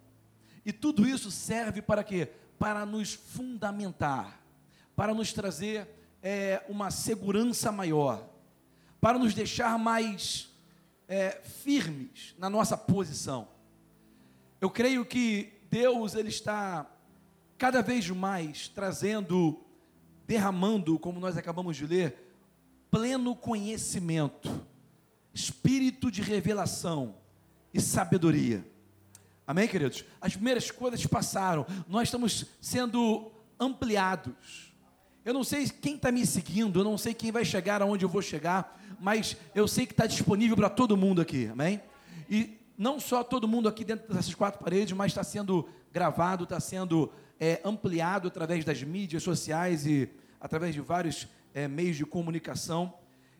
E 0.64 0.72
tudo 0.72 1.06
isso 1.06 1.30
serve 1.30 1.80
para 1.80 2.04
quê? 2.04 2.28
Para 2.58 2.84
nos 2.86 3.14
fundamentar, 3.14 4.40
para 4.94 5.14
nos 5.14 5.32
trazer 5.32 5.88
é, 6.22 6.62
uma 6.68 6.90
segurança 6.90 7.72
maior, 7.72 8.28
para 9.02 9.18
nos 9.18 9.34
deixar 9.34 9.76
mais 9.80 10.48
é, 11.08 11.32
firmes 11.42 12.36
na 12.38 12.48
nossa 12.48 12.76
posição. 12.76 13.48
Eu 14.60 14.70
creio 14.70 15.04
que 15.04 15.52
Deus 15.68 16.14
ele 16.14 16.28
está 16.28 16.88
cada 17.58 17.82
vez 17.82 18.08
mais 18.10 18.68
trazendo, 18.68 19.60
derramando, 20.24 21.00
como 21.00 21.18
nós 21.18 21.36
acabamos 21.36 21.76
de 21.76 21.84
ler, 21.84 22.32
pleno 22.92 23.34
conhecimento, 23.34 24.64
espírito 25.34 26.08
de 26.08 26.22
revelação 26.22 27.16
e 27.74 27.80
sabedoria. 27.80 28.64
Amém, 29.44 29.66
queridos? 29.66 30.04
As 30.20 30.36
primeiras 30.36 30.70
coisas 30.70 31.04
passaram, 31.06 31.66
nós 31.88 32.04
estamos 32.04 32.46
sendo 32.60 33.32
ampliados. 33.58 34.71
Eu 35.24 35.32
não 35.32 35.44
sei 35.44 35.68
quem 35.68 35.96
está 35.96 36.10
me 36.10 36.26
seguindo, 36.26 36.80
eu 36.80 36.84
não 36.84 36.98
sei 36.98 37.14
quem 37.14 37.30
vai 37.30 37.44
chegar 37.44 37.80
aonde 37.80 38.04
eu 38.04 38.08
vou 38.08 38.22
chegar, 38.22 38.80
mas 39.00 39.36
eu 39.54 39.68
sei 39.68 39.86
que 39.86 39.92
está 39.92 40.06
disponível 40.06 40.56
para 40.56 40.68
todo 40.68 40.96
mundo 40.96 41.20
aqui, 41.20 41.46
amém? 41.46 41.80
E 42.28 42.58
não 42.76 42.98
só 42.98 43.22
todo 43.22 43.46
mundo 43.46 43.68
aqui 43.68 43.84
dentro 43.84 44.12
dessas 44.12 44.34
quatro 44.34 44.62
paredes, 44.62 44.92
mas 44.92 45.12
está 45.12 45.22
sendo 45.22 45.68
gravado, 45.92 46.44
está 46.44 46.58
sendo 46.58 47.12
é, 47.38 47.60
ampliado 47.64 48.28
através 48.28 48.64
das 48.64 48.82
mídias 48.82 49.22
sociais 49.22 49.86
e 49.86 50.08
através 50.40 50.74
de 50.74 50.80
vários 50.80 51.28
é, 51.54 51.68
meios 51.68 51.96
de 51.96 52.04
comunicação. 52.04 52.94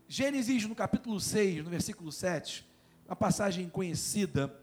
Gênesis, 0.07 0.67
no 0.67 0.75
capítulo 0.75 1.19
6, 1.19 1.65
no 1.65 1.71
versículo 1.71 2.13
7, 2.13 2.67
uma 3.07 3.17
passagem 3.17 3.69
conhecida 3.69 4.55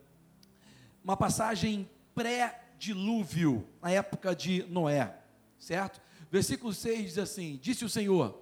uma 1.03 1.17
passagem 1.17 1.89
pré-dilúvio, 2.13 3.67
na 3.81 3.91
época 3.91 4.35
de 4.35 4.63
Noé, 4.69 5.15
certo? 5.57 6.01
Versículo 6.31 6.73
6 6.73 7.03
diz 7.05 7.17
assim: 7.17 7.57
Disse 7.61 7.83
o 7.83 7.89
Senhor: 7.89 8.41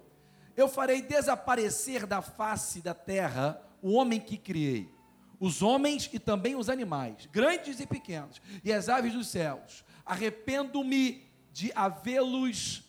Eu 0.56 0.68
farei 0.68 1.00
desaparecer 1.00 2.06
da 2.06 2.20
face 2.20 2.80
da 2.80 2.94
terra 2.94 3.62
o 3.80 3.92
homem 3.92 4.20
que 4.20 4.36
criei, 4.36 4.92
os 5.40 5.62
homens 5.62 6.08
e 6.12 6.18
também 6.18 6.54
os 6.54 6.68
animais, 6.68 7.26
grandes 7.26 7.80
e 7.80 7.86
pequenos, 7.86 8.40
e 8.62 8.72
as 8.72 8.88
aves 8.88 9.12
dos 9.12 9.28
céus. 9.28 9.84
Arrependo-me 10.04 11.26
de 11.52 11.72
havê-los 11.74 12.82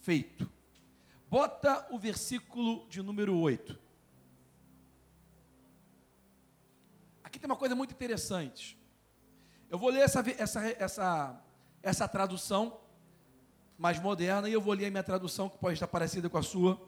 feito. 0.00 0.50
Bota 1.28 1.86
o 1.90 1.98
versículo 1.98 2.86
de 2.88 3.02
número 3.02 3.36
8. 3.38 3.78
Aqui 7.24 7.38
tem 7.38 7.48
uma 7.48 7.56
coisa 7.56 7.74
muito 7.74 7.92
interessante. 7.92 8.78
Eu 9.70 9.78
vou 9.78 9.88
ler 9.88 10.00
essa, 10.00 10.22
essa, 10.38 10.68
essa, 10.78 11.42
essa 11.82 12.06
tradução 12.06 12.81
mais 13.78 14.00
moderna 14.00 14.48
e 14.48 14.52
eu 14.52 14.60
vou 14.60 14.74
ler 14.74 14.86
a 14.86 14.90
minha 14.90 15.02
tradução, 15.02 15.48
que 15.48 15.58
pode 15.58 15.74
estar 15.74 15.86
parecida 15.86 16.28
com 16.28 16.38
a 16.38 16.42
sua, 16.42 16.80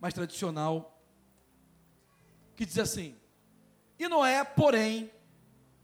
mais 0.00 0.14
tradicional, 0.14 1.02
que 2.56 2.64
diz 2.64 2.78
assim: 2.78 3.16
E 3.98 4.08
Noé, 4.08 4.42
porém, 4.44 5.10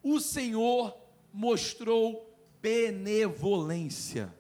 o 0.02 0.20
Senhor 0.20 0.96
mostrou 1.32 2.34
benevolência. 2.60 4.32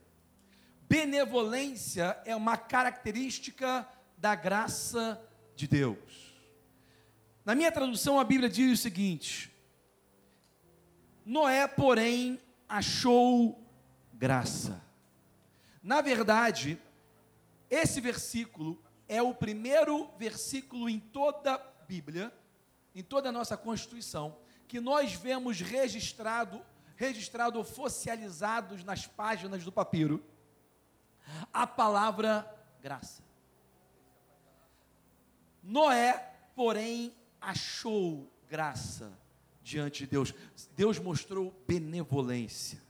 Benevolência 0.88 2.20
é 2.24 2.36
uma 2.36 2.56
característica 2.56 3.88
da 4.16 4.34
graça 4.34 5.20
de 5.56 5.66
Deus. 5.66 6.34
Na 7.44 7.54
minha 7.54 7.72
tradução, 7.72 8.18
a 8.18 8.24
Bíblia 8.24 8.48
diz 8.48 8.78
o 8.78 8.82
seguinte: 8.82 9.52
Noé, 11.24 11.66
porém, 11.66 12.38
achou 12.68 13.62
graça. 14.12 14.83
Na 15.84 16.00
verdade, 16.00 16.80
esse 17.68 18.00
versículo 18.00 18.82
é 19.06 19.20
o 19.20 19.34
primeiro 19.34 20.10
versículo 20.16 20.88
em 20.88 20.98
toda 20.98 21.56
a 21.56 21.58
Bíblia, 21.86 22.32
em 22.94 23.02
toda 23.02 23.28
a 23.28 23.32
nossa 23.32 23.54
Constituição, 23.54 24.38
que 24.66 24.80
nós 24.80 25.12
vemos 25.12 25.60
registrado, 25.60 26.64
registrado 26.96 27.60
oficializados 27.60 28.82
nas 28.82 29.06
páginas 29.06 29.62
do 29.62 29.70
papiro, 29.70 30.24
a 31.52 31.66
palavra 31.66 32.50
graça. 32.80 33.22
Noé, 35.62 36.34
porém, 36.56 37.14
achou 37.38 38.32
graça 38.48 39.12
diante 39.62 40.04
de 40.04 40.06
Deus. 40.06 40.32
Deus 40.74 40.98
mostrou 40.98 41.52
benevolência. 41.68 42.82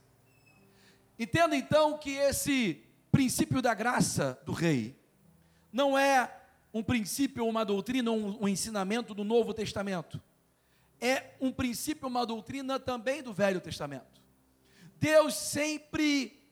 Entenda 1.17 1.55
então 1.57 1.97
que 1.97 2.11
esse 2.11 2.84
princípio 3.15 3.61
da 3.61 3.73
graça 3.73 4.37
do 4.45 4.51
rei 4.51 4.93
não 5.71 5.97
é 5.97 6.37
um 6.73 6.83
princípio 6.83 7.47
uma 7.47 7.63
doutrina, 7.63 8.11
um, 8.11 8.43
um 8.43 8.45
ensinamento 8.45 9.13
do 9.13 9.23
Novo 9.23 9.53
Testamento. 9.53 10.21
É 10.99 11.31
um 11.39 11.49
princípio, 11.49 12.09
uma 12.09 12.25
doutrina 12.25 12.77
também 12.77 13.23
do 13.23 13.31
Velho 13.31 13.61
Testamento. 13.61 14.21
Deus 14.99 15.33
sempre 15.33 16.45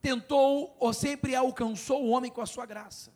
tentou 0.00 0.76
ou 0.78 0.92
sempre 0.92 1.34
alcançou 1.34 2.04
o 2.04 2.10
homem 2.10 2.30
com 2.30 2.40
a 2.40 2.46
sua 2.46 2.66
graça. 2.66 3.12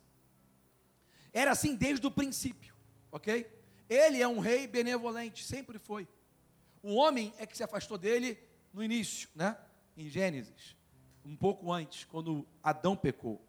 Era 1.31 1.51
assim 1.51 1.77
desde 1.77 2.05
o 2.07 2.11
princípio, 2.11 2.75
ok? 3.09 3.49
Ele 3.87 4.21
é 4.21 4.27
um 4.27 4.39
rei 4.39 4.67
benevolente, 4.67 5.45
sempre 5.45 5.79
foi. 5.79 6.05
O 6.83 6.95
homem 6.95 7.33
é 7.37 7.45
que 7.45 7.55
se 7.55 7.63
afastou 7.63 7.97
dele 7.97 8.37
no 8.73 8.83
início, 8.83 9.29
né? 9.33 9.57
Em 9.95 10.09
Gênesis, 10.09 10.75
um 11.29 11.35
pouco 11.35 11.71
antes, 11.71 12.05
quando 12.05 12.43
Adão 12.63 12.95
pecou. 12.97 13.39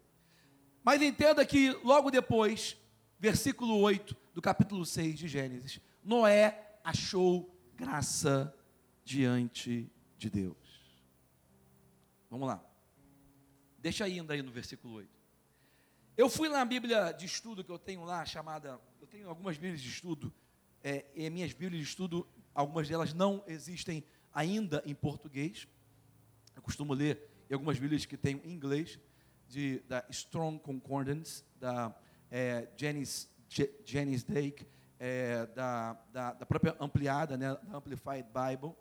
Mas 0.83 1.01
entenda 1.01 1.43
que 1.43 1.71
logo 1.83 2.11
depois, 2.11 2.77
versículo 3.19 3.79
8 3.79 4.15
do 4.35 4.41
capítulo 4.41 4.85
6 4.85 5.17
de 5.17 5.27
Gênesis, 5.27 5.81
Noé 6.03 6.77
achou 6.83 7.51
graça 7.75 8.55
diante 9.03 9.91
de 10.15 10.29
Deus. 10.29 10.55
Vamos 12.29 12.47
lá. 12.47 12.63
Deixa 13.79 14.05
ainda 14.05 14.35
aí 14.35 14.43
no 14.43 14.51
versículo 14.51 14.93
8. 14.95 15.09
Eu 16.15 16.29
fui 16.29 16.49
na 16.49 16.63
Bíblia 16.63 17.11
de 17.11 17.25
estudo 17.25 17.63
que 17.63 17.71
eu 17.71 17.79
tenho 17.79 18.03
lá, 18.03 18.23
chamada. 18.25 18.79
Eu 18.99 19.07
tenho 19.07 19.27
algumas 19.27 19.57
Bíblias 19.57 19.81
de 19.81 19.89
estudo, 19.89 20.31
é, 20.83 21.03
e 21.15 21.27
minhas 21.31 21.51
Bíblias 21.51 21.81
de 21.81 21.89
estudo, 21.89 22.27
algumas 22.53 22.87
delas 22.87 23.11
não 23.11 23.43
existem 23.47 24.03
ainda 24.31 24.83
em 24.85 24.93
português. 24.93 25.67
Eu 26.55 26.61
costumo 26.61 26.93
ler 26.93 27.30
em 27.51 27.53
algumas 27.53 27.77
Bíblias 27.77 28.05
que 28.05 28.15
tem 28.15 28.41
em 28.45 28.53
inglês, 28.53 28.97
de, 29.49 29.79
da 29.79 30.05
Strong 30.09 30.59
Concordance, 30.59 31.43
da 31.59 31.93
é, 32.31 32.69
Janice, 32.77 33.27
Janice 33.83 34.25
Dake, 34.25 34.65
é, 34.97 35.45
da, 35.47 35.97
da, 36.13 36.33
da, 36.33 36.45
própria 36.45 36.77
ampliada, 36.79 37.35
né, 37.35 37.53
da 37.61 37.75
Amplified 37.75 38.25
Bible. 38.25 38.73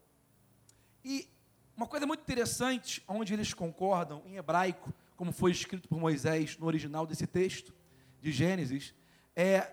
E 1.04 1.28
uma 1.76 1.88
coisa 1.88 2.06
muito 2.06 2.20
interessante, 2.20 3.02
onde 3.08 3.34
eles 3.34 3.52
concordam 3.52 4.22
em 4.24 4.36
hebraico, 4.36 4.94
como 5.16 5.32
foi 5.32 5.50
escrito 5.50 5.88
por 5.88 5.98
Moisés 5.98 6.56
no 6.56 6.66
original 6.66 7.04
desse 7.04 7.26
texto 7.26 7.74
de 8.20 8.30
Gênesis, 8.30 8.94
é 9.34 9.68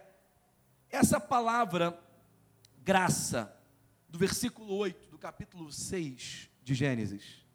essa 0.90 1.20
palavra 1.20 2.02
graça, 2.84 3.56
do 4.10 4.18
versículo 4.18 4.74
8 4.74 5.08
do 5.12 5.20
capítulo 5.20 5.72
6 5.72 6.50
de 6.64 6.74
Gênesis. 6.74 7.47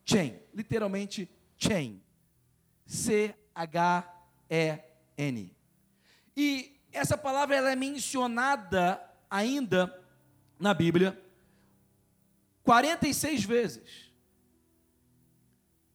Chain. 0.04 0.38
Literalmente 0.52 1.26
chain. 1.56 2.02
C-H-E-N. 2.84 3.96
E 6.36 6.78
essa 6.92 7.16
palavra 7.16 7.56
ela 7.56 7.72
é 7.72 7.76
mencionada 7.76 9.02
ainda 9.30 10.04
na 10.60 10.74
Bíblia 10.74 11.18
46 12.62 13.42
vezes. 13.44 14.12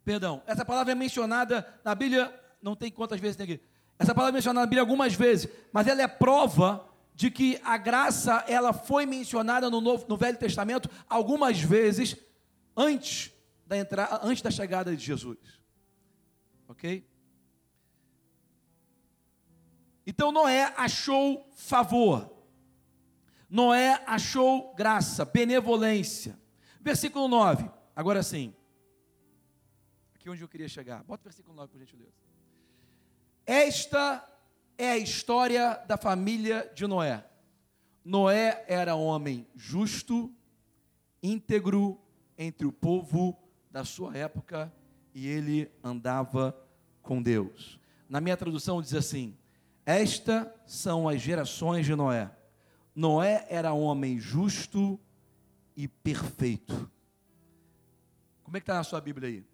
Perdão, 0.03 0.41
essa 0.47 0.65
palavra 0.65 0.93
é 0.93 0.95
mencionada 0.95 1.79
na 1.83 1.93
Bíblia, 1.93 2.42
não 2.63 2.75
tem 2.75 2.89
quantas 2.89 3.19
vezes 3.19 3.35
tem 3.35 3.43
aqui. 3.43 3.61
Essa 3.99 4.15
palavra 4.15 4.33
é 4.33 4.37
mencionada 4.37 4.61
na 4.61 4.65
Bíblia 4.65 4.81
algumas 4.81 5.13
vezes, 5.13 5.47
mas 5.71 5.85
ela 5.85 6.01
é 6.01 6.07
prova 6.07 6.89
de 7.13 7.29
que 7.29 7.59
a 7.63 7.77
graça 7.77 8.43
ela 8.47 8.73
foi 8.73 9.05
mencionada 9.05 9.69
no, 9.69 9.79
Novo, 9.79 10.05
no 10.07 10.17
Velho 10.17 10.37
Testamento 10.37 10.89
algumas 11.07 11.59
vezes 11.59 12.15
antes 12.75 13.31
da 13.67 13.77
entrada, 13.77 14.21
antes 14.23 14.41
da 14.41 14.49
chegada 14.49 14.95
de 14.95 15.03
Jesus. 15.03 15.37
OK? 16.67 17.05
Então 20.07 20.31
Noé 20.31 20.73
achou 20.75 21.47
favor. 21.55 22.31
Noé 23.49 24.03
achou 24.07 24.73
graça, 24.73 25.23
benevolência. 25.23 26.39
Versículo 26.81 27.27
9. 27.27 27.69
Agora 27.95 28.23
sim. 28.23 28.53
Aqui 30.15 30.29
onde 30.29 30.41
eu 30.41 30.47
queria 30.47 30.67
chegar. 30.67 31.03
Bota 31.03 31.21
o 31.21 31.25
versículo 31.25 31.55
9, 31.55 31.71
por 31.71 31.79
gentileza. 31.79 32.32
Esta 33.45 34.25
é 34.77 34.91
a 34.91 34.97
história 34.97 35.75
da 35.87 35.97
família 35.97 36.71
de 36.73 36.87
Noé. 36.87 37.25
Noé 38.03 38.63
era 38.67 38.95
homem 38.95 39.47
justo, 39.55 40.33
íntegro 41.21 41.99
entre 42.37 42.65
o 42.65 42.71
povo 42.71 43.37
da 43.69 43.83
sua 43.83 44.17
época 44.17 44.73
e 45.13 45.27
ele 45.27 45.71
andava 45.83 46.55
com 47.01 47.21
Deus. 47.21 47.79
Na 48.09 48.21
minha 48.21 48.37
tradução 48.37 48.81
diz 48.81 48.93
assim: 48.93 49.37
Estas 49.85 50.47
são 50.65 51.07
as 51.07 51.21
gerações 51.21 51.85
de 51.85 51.95
Noé. 51.95 52.31
Noé 52.95 53.45
era 53.49 53.73
homem 53.73 54.19
justo 54.19 54.99
e 55.75 55.87
perfeito. 55.87 56.89
Como 58.43 58.55
é 58.55 58.59
que 58.59 58.63
está 58.63 58.75
na 58.75 58.83
sua 58.83 59.01
Bíblia 59.01 59.29
aí? 59.29 59.45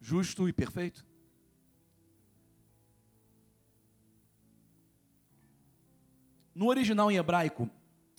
Justo 0.00 0.48
e 0.48 0.52
perfeito? 0.52 1.04
No 6.54 6.68
original 6.68 7.10
em 7.10 7.16
hebraico, 7.16 7.68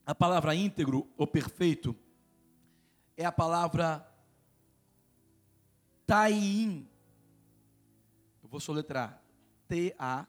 a 0.05 0.13
palavra 0.13 0.53
íntegro 0.53 1.07
ou 1.17 1.25
perfeito 1.25 1.95
é 3.15 3.25
a 3.25 3.31
palavra 3.31 4.05
taim. 6.05 6.87
Eu 8.43 8.49
vou 8.49 8.59
soletrar. 8.59 9.21
T-A 9.67 10.27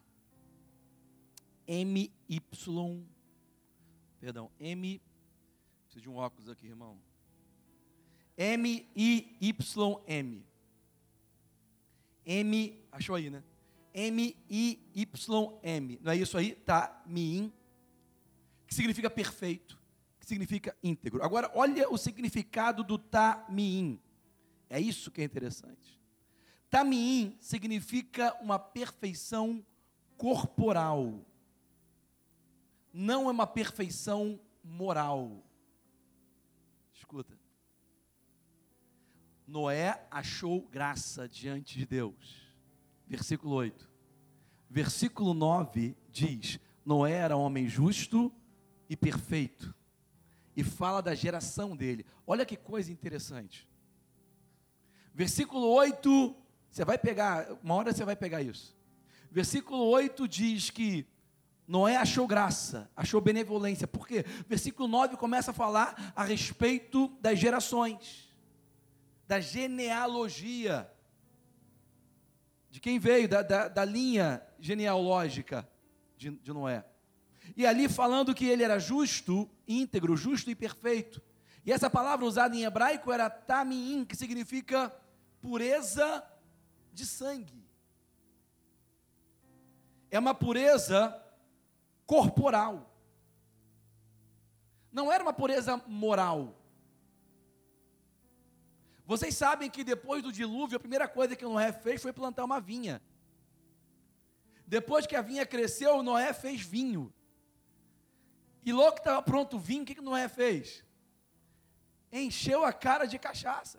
M-Y. 1.66 3.04
Perdão, 4.20 4.50
M. 4.58 5.02
Preciso 5.84 6.02
de 6.02 6.08
um 6.08 6.16
óculos 6.16 6.48
aqui, 6.48 6.66
irmão. 6.66 6.98
M-I-Y-M. 8.36 10.44
M, 12.24 12.84
achou 12.92 13.14
aí, 13.14 13.30
né? 13.30 13.42
M-I-Y-M. 13.94 15.98
Não 16.02 16.12
é 16.12 16.16
isso 16.16 16.36
aí? 16.36 16.54
Tá, 16.54 17.02
miim. 17.06 17.52
Que 18.66 18.74
significa 18.74 19.08
perfeito. 19.08 19.78
Que 20.18 20.26
significa 20.26 20.76
íntegro. 20.82 21.22
Agora, 21.22 21.50
olha 21.54 21.88
o 21.90 21.96
significado 21.96 22.82
do 22.82 22.98
tamiim. 22.98 24.00
É 24.68 24.80
isso 24.80 25.10
que 25.10 25.20
é 25.20 25.24
interessante. 25.24 26.00
Tamiim 26.68 27.36
significa 27.40 28.36
uma 28.42 28.58
perfeição 28.58 29.64
corporal 30.16 31.24
não 32.96 33.28
é 33.28 33.30
uma 33.30 33.46
perfeição 33.46 34.40
moral. 34.64 35.44
Escuta. 36.94 37.38
Noé 39.46 40.06
achou 40.10 40.62
graça 40.62 41.28
diante 41.28 41.78
de 41.78 41.84
Deus. 41.84 42.50
Versículo 43.06 43.54
8. 43.54 43.88
Versículo 44.70 45.34
9 45.34 45.94
diz: 46.10 46.58
Noé 46.86 47.12
era 47.12 47.36
homem 47.36 47.68
justo 47.68 48.32
e 48.88 48.96
perfeito. 48.96 49.74
E 50.56 50.64
fala 50.64 51.02
da 51.02 51.14
geração 51.14 51.76
dele. 51.76 52.06
Olha 52.26 52.46
que 52.46 52.56
coisa 52.56 52.90
interessante. 52.90 53.68
Versículo 55.14 55.66
8, 55.68 56.36
você 56.70 56.84
vai 56.84 56.98
pegar, 56.98 57.48
uma 57.62 57.74
hora 57.74 57.92
você 57.92 58.04
vai 58.04 58.16
pegar 58.16 58.42
isso. 58.42 58.76
Versículo 59.30 59.84
8 59.84 60.28
diz 60.28 60.70
que 60.70 61.06
Noé 61.66 61.96
achou 61.96 62.26
graça, 62.26 62.90
achou 62.94 63.20
benevolência. 63.20 63.86
Por 63.86 64.06
quê? 64.06 64.24
Versículo 64.46 64.86
9 64.88 65.16
começa 65.16 65.50
a 65.50 65.54
falar 65.54 66.12
a 66.14 66.22
respeito 66.22 67.08
das 67.20 67.38
gerações, 67.38 68.32
da 69.26 69.40
genealogia, 69.40 70.90
de 72.70 72.78
quem 72.78 72.98
veio, 72.98 73.28
da, 73.28 73.42
da, 73.42 73.68
da 73.68 73.84
linha 73.84 74.46
genealógica 74.60 75.68
de, 76.16 76.30
de 76.30 76.52
Noé. 76.52 76.84
E 77.54 77.66
ali 77.66 77.88
falando 77.88 78.34
que 78.34 78.46
ele 78.46 78.62
era 78.62 78.78
justo, 78.78 79.48
íntegro, 79.68 80.16
justo 80.16 80.50
e 80.50 80.54
perfeito. 80.54 81.22
E 81.64 81.72
essa 81.72 81.90
palavra 81.90 82.24
usada 82.24 82.56
em 82.56 82.64
hebraico 82.64 83.12
era 83.12 83.28
tamim, 83.28 84.04
que 84.04 84.16
significa 84.16 84.90
pureza 85.40 86.24
de 86.92 87.04
sangue. 87.04 87.66
É 90.10 90.18
uma 90.18 90.34
pureza 90.34 91.20
corporal. 92.06 92.90
Não 94.92 95.12
era 95.12 95.22
uma 95.22 95.32
pureza 95.32 95.76
moral. 95.86 96.56
Vocês 99.04 99.36
sabem 99.36 99.70
que 99.70 99.84
depois 99.84 100.22
do 100.22 100.32
dilúvio, 100.32 100.76
a 100.76 100.80
primeira 100.80 101.06
coisa 101.06 101.36
que 101.36 101.44
Noé 101.44 101.72
fez 101.72 102.00
foi 102.00 102.12
plantar 102.12 102.44
uma 102.44 102.60
vinha. 102.60 103.00
Depois 104.66 105.06
que 105.06 105.14
a 105.14 105.22
vinha 105.22 105.46
cresceu, 105.46 106.02
Noé 106.02 106.32
fez 106.32 106.60
vinho. 106.60 107.12
E 108.66 108.72
logo 108.72 108.94
que 108.94 109.00
estava 109.00 109.22
pronto 109.22 109.56
o 109.56 109.60
vinho, 109.60 109.84
o 109.84 109.86
que, 109.86 109.94
que 109.94 110.00
Noé 110.00 110.26
fez? 110.28 110.84
Encheu 112.10 112.64
a 112.64 112.72
cara 112.72 113.06
de 113.06 113.16
cachaça. 113.16 113.78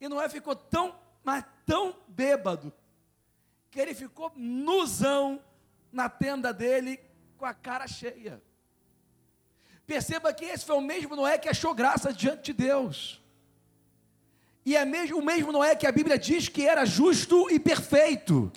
E 0.00 0.08
Noé 0.08 0.28
ficou 0.28 0.56
tão, 0.56 0.98
mas 1.22 1.44
tão 1.64 1.96
bêbado, 2.08 2.74
que 3.70 3.78
ele 3.78 3.94
ficou 3.94 4.32
nuzão 4.34 5.40
na 5.92 6.08
tenda 6.08 6.52
dele 6.52 6.98
com 7.38 7.46
a 7.46 7.54
cara 7.54 7.86
cheia. 7.86 8.42
Perceba 9.86 10.34
que 10.34 10.44
esse 10.46 10.64
foi 10.64 10.76
o 10.76 10.80
mesmo 10.80 11.14
Noé 11.14 11.38
que 11.38 11.48
achou 11.48 11.72
graça 11.72 12.12
diante 12.12 12.46
de 12.46 12.52
Deus. 12.54 13.22
E 14.64 14.76
é 14.76 14.84
mesmo, 14.84 15.18
o 15.18 15.24
mesmo 15.24 15.52
Noé 15.52 15.76
que 15.76 15.86
a 15.86 15.92
Bíblia 15.92 16.18
diz 16.18 16.48
que 16.48 16.66
era 16.66 16.84
justo 16.84 17.48
e 17.48 17.60
perfeito. 17.60 18.52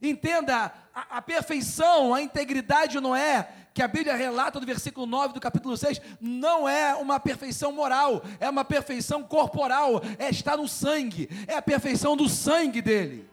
Entenda, 0.00 0.72
a, 0.94 1.18
a 1.18 1.22
perfeição, 1.22 2.14
a 2.14 2.22
integridade 2.22 2.92
de 2.92 3.00
Noé, 3.00 3.48
que 3.74 3.82
a 3.82 3.88
Bíblia 3.88 4.14
relata 4.14 4.60
no 4.60 4.66
versículo 4.66 5.04
9 5.04 5.34
do 5.34 5.40
capítulo 5.40 5.76
6, 5.76 6.00
não 6.20 6.68
é 6.68 6.94
uma 6.94 7.18
perfeição 7.18 7.72
moral, 7.72 8.22
é 8.38 8.48
uma 8.48 8.64
perfeição 8.64 9.24
corporal, 9.24 10.00
é 10.18 10.30
está 10.30 10.56
no 10.56 10.68
sangue, 10.68 11.28
é 11.48 11.56
a 11.56 11.62
perfeição 11.62 12.16
do 12.16 12.28
sangue 12.28 12.80
dele. 12.80 13.28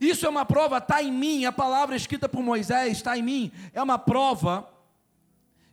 Isso 0.00 0.26
é 0.26 0.28
uma 0.28 0.44
prova, 0.44 0.78
está 0.78 1.02
em 1.02 1.12
mim, 1.12 1.44
a 1.44 1.52
palavra 1.52 1.94
escrita 1.94 2.28
por 2.28 2.42
Moisés 2.42 2.96
está 2.96 3.16
em 3.16 3.22
mim, 3.22 3.52
é 3.74 3.82
uma 3.82 3.98
prova 3.98 4.70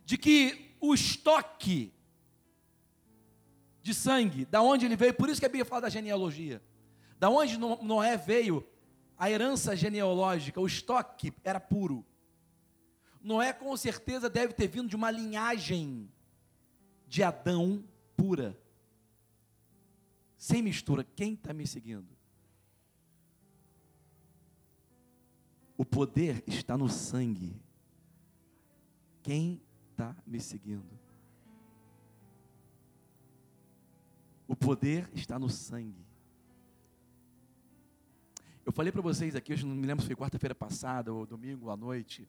de 0.04 0.18
que 0.18 0.74
o 0.80 0.92
estoque 0.92 1.92
de 3.82 3.94
sangue, 3.94 4.44
da 4.44 4.60
onde 4.60 4.84
ele 4.84 4.96
veio, 4.96 5.14
por 5.14 5.28
isso 5.28 5.40
que 5.40 5.46
a 5.46 5.48
Bíblia 5.48 5.64
fala 5.64 5.82
da 5.82 5.88
genealogia, 5.88 6.62
da 7.18 7.30
onde 7.30 7.58
Noé 7.58 8.16
veio, 8.16 8.66
a 9.22 9.30
herança 9.30 9.76
genealógica, 9.76 10.60
o 10.60 10.66
estoque 10.66 11.32
era 11.44 11.60
puro. 11.60 12.04
Noé 13.22 13.52
com 13.52 13.76
certeza 13.76 14.28
deve 14.28 14.52
ter 14.52 14.66
vindo 14.66 14.88
de 14.88 14.96
uma 14.96 15.12
linhagem 15.12 16.10
de 17.06 17.22
Adão 17.22 17.84
pura, 18.16 18.60
sem 20.36 20.60
mistura. 20.60 21.04
Quem 21.04 21.34
está 21.34 21.52
me 21.54 21.64
seguindo? 21.64 22.08
O 25.76 25.84
poder 25.84 26.42
está 26.44 26.76
no 26.76 26.88
sangue. 26.88 27.54
Quem 29.22 29.62
está 29.92 30.16
me 30.26 30.40
seguindo? 30.40 30.98
O 34.48 34.56
poder 34.56 35.08
está 35.14 35.38
no 35.38 35.48
sangue. 35.48 36.11
Eu 38.64 38.70
falei 38.70 38.92
para 38.92 39.02
vocês 39.02 39.34
aqui, 39.34 39.52
eu 39.52 39.58
não 39.66 39.74
me 39.74 39.86
lembro 39.86 40.02
se 40.02 40.06
foi 40.06 40.14
quarta-feira 40.14 40.54
passada 40.54 41.12
ou 41.12 41.26
domingo 41.26 41.68
à 41.68 41.76
noite. 41.76 42.28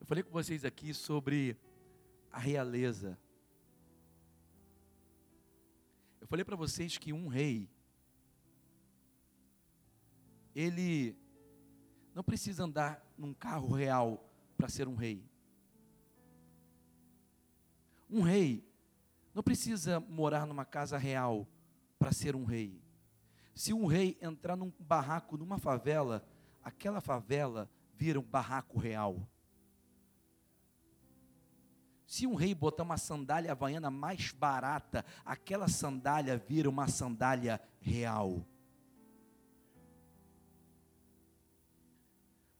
Eu 0.00 0.06
falei 0.06 0.22
com 0.22 0.30
vocês 0.30 0.64
aqui 0.64 0.94
sobre 0.94 1.56
a 2.30 2.38
realeza. 2.38 3.18
Eu 6.20 6.26
falei 6.28 6.44
para 6.44 6.54
vocês 6.54 6.96
que 6.96 7.12
um 7.12 7.26
rei, 7.26 7.68
ele 10.54 11.16
não 12.14 12.22
precisa 12.22 12.62
andar 12.62 13.04
num 13.18 13.34
carro 13.34 13.74
real 13.74 14.24
para 14.56 14.68
ser 14.68 14.86
um 14.86 14.94
rei. 14.94 15.24
Um 18.08 18.22
rei 18.22 18.64
não 19.34 19.42
precisa 19.42 19.98
morar 19.98 20.46
numa 20.46 20.64
casa 20.64 20.96
real 20.96 21.46
para 21.98 22.12
ser 22.12 22.36
um 22.36 22.44
rei. 22.44 22.79
Se 23.60 23.74
um 23.74 23.84
rei 23.84 24.16
entrar 24.22 24.56
num 24.56 24.72
barraco, 24.78 25.36
numa 25.36 25.58
favela, 25.58 26.26
aquela 26.64 26.98
favela 26.98 27.70
vira 27.94 28.18
um 28.18 28.22
barraco 28.22 28.78
real. 28.78 29.28
Se 32.06 32.26
um 32.26 32.34
rei 32.34 32.54
botar 32.54 32.84
uma 32.84 32.96
sandália 32.96 33.52
havaiana 33.52 33.90
mais 33.90 34.32
barata, 34.32 35.04
aquela 35.26 35.68
sandália 35.68 36.38
vira 36.38 36.70
uma 36.70 36.88
sandália 36.88 37.60
real. 37.82 38.46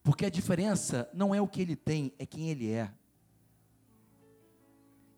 Porque 0.02 0.26
a 0.26 0.30
diferença 0.30 1.08
não 1.14 1.34
é 1.34 1.40
o 1.40 1.48
que 1.48 1.62
ele 1.62 1.76
tem, 1.76 2.12
é 2.18 2.26
quem 2.26 2.50
ele 2.50 2.70
é. 2.70 2.92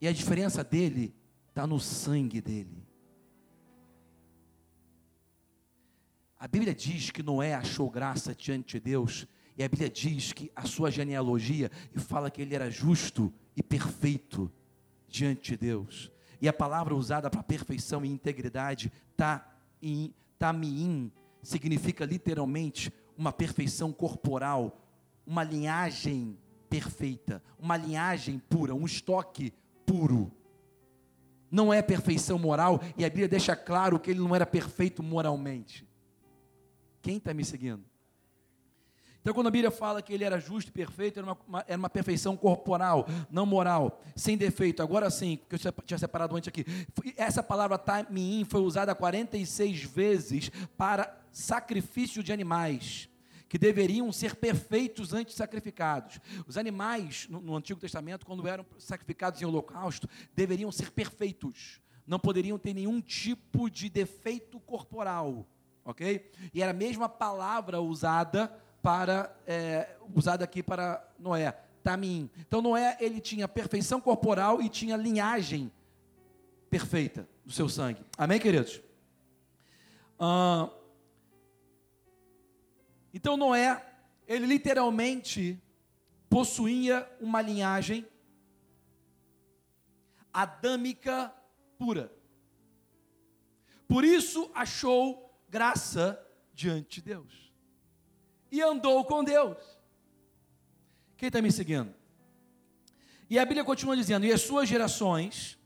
E 0.01 0.07
a 0.07 0.13
diferença 0.13 0.63
dele 0.63 1.13
está 1.49 1.67
no 1.67 1.81
sangue 1.81 2.41
dele. 2.41 2.92
A 6.43 6.49
Bíblia 6.49 6.75
diz 6.75 7.13
que 7.13 7.23
Noé 7.23 7.55
achou 7.55 7.89
graça 7.89 8.35
diante 8.35 8.73
de 8.73 8.81
Deus, 8.81 9.29
e 9.57 9.63
a 9.63 9.69
Bíblia 9.69 9.89
diz 9.89 10.33
que 10.33 10.51
a 10.57 10.67
sua 10.67 10.91
genealogia 10.91 11.71
e 11.95 12.01
fala 12.01 12.33
que 12.33 12.43
ele 12.43 12.53
era 12.53 12.69
justo 12.69 13.33
e 13.57 13.63
perfeito 13.63 14.51
diante 15.07 15.53
de 15.53 15.57
Deus. 15.57 16.11
E 16.41 16.49
a 16.49 16.53
palavra 16.53 16.97
usada 16.97 17.31
para 17.31 17.45
perfeição 17.45 18.05
e 18.05 18.11
integridade, 18.11 18.91
ta'im, 19.17 20.13
tamiim, 20.37 21.13
significa 21.45 22.05
literalmente 22.05 22.93
uma 23.17 23.33
perfeição 23.33 23.93
corporal, 23.93 24.85
uma 25.25 25.45
linhagem 25.45 26.37
perfeita, 26.69 27.41
uma 27.57 27.77
linhagem 27.77 28.41
pura, 28.41 28.75
um 28.75 28.85
estoque 28.85 29.55
puro 29.87 30.33
não 31.49 31.73
é 31.73 31.83
perfeição 31.83 32.37
moral, 32.39 32.81
e 32.97 33.05
a 33.05 33.09
Bíblia 33.09 33.29
deixa 33.29 33.55
claro 33.55 34.01
que 34.01 34.11
ele 34.11 34.21
não 34.21 34.35
era 34.35 34.47
perfeito 34.47 35.03
moralmente. 35.03 35.87
Quem 37.03 37.17
está 37.17 37.35
me 37.35 37.45
seguindo? 37.45 37.85
Então, 39.21 39.33
quando 39.33 39.47
a 39.47 39.51
Bíblia 39.51 39.71
fala 39.71 40.03
que 40.03 40.13
ele 40.13 40.25
era 40.25 40.41
justo 40.41 40.69
e 40.69 40.73
perfeito, 40.73 41.21
era 41.21 41.27
uma, 41.27 41.39
uma, 41.47 41.65
era 41.69 41.79
uma 41.79 41.91
perfeição 41.91 42.37
corporal, 42.37 43.07
não 43.31 43.47
moral, 43.47 44.03
sem 44.17 44.37
defeito. 44.37 44.83
Agora 44.83 45.11
sim, 45.11 45.39
que 45.49 45.55
eu 45.55 45.73
tinha 45.85 45.99
separado 45.99 46.35
antes 46.35 46.49
aqui. 46.49 46.65
Essa 47.17 47.41
palavra 47.41 47.79
tamim 47.79 48.45
foi 48.49 48.61
usada 48.61 48.95
46 48.95 49.85
vezes 49.85 50.51
para 50.77 51.21
sacrifício 51.31 52.23
de 52.23 52.33
animais 52.33 53.09
que 53.49 53.59
deveriam 53.59 54.11
ser 54.11 54.35
perfeitos 54.35 55.13
antes 55.13 55.37
sacrificados. 55.37 56.19
Os 56.47 56.57
animais, 56.57 57.29
no, 57.29 57.39
no, 57.39 57.55
Antigo 57.55 57.79
Testamento, 57.79 58.25
quando 58.25 58.49
eram 58.49 58.65
sacrificados 58.79 59.41
em 59.43 59.45
holocausto, 59.45 60.09
deveriam 60.35 60.73
ser 60.73 60.91
perfeitos. 60.91 61.79
Não 62.07 62.19
poderiam 62.19 62.59
ter 62.59 62.73
nenhum 62.73 63.01
tipo 63.01 63.71
de 63.71 63.91
defeito 63.91 64.59
corporal. 64.59 65.47
Ok? 65.85 66.31
E 66.55 66.63
era 66.63 66.71
a 66.71 66.75
mesma 66.75 67.09
palavra 67.09 67.81
usada 67.81 68.49
para 68.81 69.35
é, 69.47 69.97
usada 70.15 70.45
aqui 70.45 70.63
para 70.63 71.07
Noé, 71.19 71.53
Tamim. 71.83 72.31
Então 72.39 72.63
Noé 72.63 72.97
ele 73.01 73.21
tinha 73.21 73.49
perfeição 73.49 74.01
corporal 74.01 74.61
e 74.61 74.69
tinha 74.69 74.97
linhagem 74.97 75.71
perfeita 76.71 77.29
do 77.45 77.53
seu 77.53 77.69
sangue. 77.69 78.05
Amém, 78.17 78.41
queridos? 78.41 78.81
Então 83.13 83.37
Noé, 83.37 83.85
ele 84.27 84.47
literalmente 84.47 85.61
possuía 86.31 87.07
uma 87.21 87.43
linhagem 87.43 88.07
adâmica 90.33 91.35
pura. 91.77 92.11
Por 93.87 94.05
isso 94.05 94.51
achou 94.55 95.22
graça 95.53 96.19
diante 96.55 96.95
de 96.95 97.03
Deus. 97.03 97.53
E 98.51 98.63
andou 98.63 99.05
com 99.05 99.23
Deus. 99.23 99.59
Quem 101.15 101.27
está 101.27 101.43
me 101.43 101.53
seguindo? 101.53 101.95
E 103.29 103.39
a 103.39 103.45
Bíblia 103.45 103.63
continua 103.63 103.95
dizendo: 103.95 104.25
e 104.25 104.33
as 104.33 104.41
suas 104.41 104.67
gerações, 104.67 105.59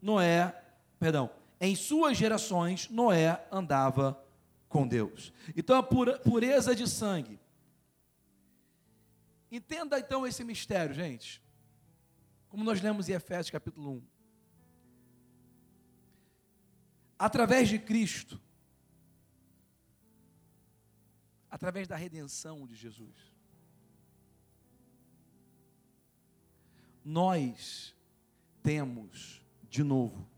Noé, 0.00 0.54
perdão, 0.98 1.28
em 1.60 1.74
suas 1.74 2.16
gerações, 2.16 2.88
Noé 2.88 3.44
andava 3.50 4.24
com 4.68 4.86
Deus. 4.86 5.32
Então 5.56 5.76
a 5.76 5.82
pureza 5.82 6.72
de 6.74 6.88
sangue. 6.88 7.40
Entenda 9.50 9.98
então 9.98 10.24
esse 10.24 10.44
mistério, 10.44 10.94
gente. 10.94 11.42
Como 12.48 12.62
nós 12.62 12.80
lemos 12.80 13.08
em 13.08 13.12
Efésios 13.12 13.50
capítulo 13.50 13.94
1. 13.94 14.02
Através 17.18 17.68
de 17.68 17.78
Cristo, 17.78 18.40
através 21.50 21.88
da 21.88 21.96
redenção 21.96 22.66
de 22.66 22.74
Jesus, 22.74 23.32
nós 27.04 27.94
temos 28.62 29.42
de 29.68 29.82
novo 29.82 30.28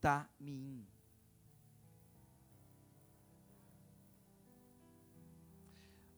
Tamim. 0.00 0.86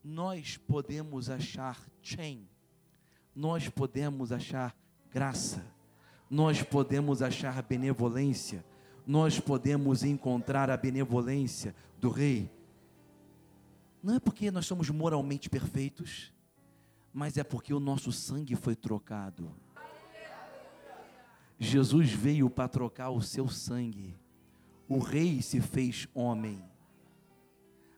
nós 0.02 0.56
podemos 0.56 1.30
achar 1.30 1.80
chain, 2.02 2.48
nós 3.34 3.68
podemos 3.68 4.32
achar 4.32 4.76
graça, 5.10 5.64
nós 6.28 6.62
podemos 6.62 7.22
achar 7.22 7.62
benevolência, 7.62 8.64
nós 9.06 9.40
podemos 9.40 10.04
encontrar 10.04 10.70
a 10.70 10.76
benevolência 10.76 11.74
do 12.00 12.10
Rei. 12.10 12.50
Não 14.02 14.14
é 14.14 14.20
porque 14.20 14.50
nós 14.50 14.66
somos 14.66 14.90
moralmente 14.90 15.48
perfeitos, 15.48 16.32
mas 17.12 17.36
é 17.36 17.44
porque 17.44 17.72
o 17.72 17.80
nosso 17.80 18.12
sangue 18.12 18.56
foi 18.56 18.74
trocado. 18.74 19.50
Jesus 21.58 22.10
veio 22.10 22.50
para 22.50 22.68
trocar 22.68 23.10
o 23.10 23.22
seu 23.22 23.48
sangue. 23.48 24.16
O 24.88 24.98
Rei 24.98 25.40
se 25.40 25.60
fez 25.60 26.08
homem, 26.14 26.62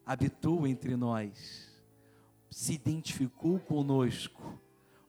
habitou 0.05 0.67
entre 0.67 0.97
nós 0.97 1.75
se 2.55 2.75
identificou 2.75 3.59
conosco, 3.59 4.57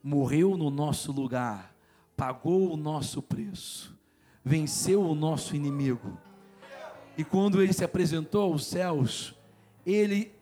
morreu 0.01 0.57
no 0.57 0.71
nosso 0.71 1.11
lugar, 1.11 1.75
pagou 2.17 2.73
o 2.73 2.75
nosso 2.75 3.21
preço, 3.21 3.94
venceu 4.45 5.01
o 5.01 5.15
nosso 5.15 5.55
inimigo, 5.55 6.15
E 7.17 7.23
quando 7.23 7.61
ele 7.61 7.71
se 7.71 7.83
apresentou 7.83 8.41
aos 8.41 8.65
céus, 8.65 9.33
ele 9.85 10.33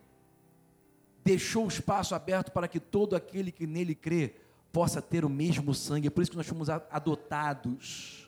deixou 1.23 1.65
o 1.65 1.67
espaço 1.67 2.15
aberto 2.15 2.51
para 2.51 2.67
que 2.67 2.79
todo 2.79 3.15
aquele 3.15 3.51
que 3.51 3.67
nele 3.67 3.93
crê 3.93 4.33
possa 4.71 4.99
ter 4.99 5.23
o 5.23 5.29
mesmo 5.29 5.73
sangue. 5.75 6.07
É 6.07 6.09
por 6.09 6.21
isso 6.21 6.31
que 6.31 6.37
nós 6.37 6.47
fomos 6.47 6.69
adotados. 6.69 8.27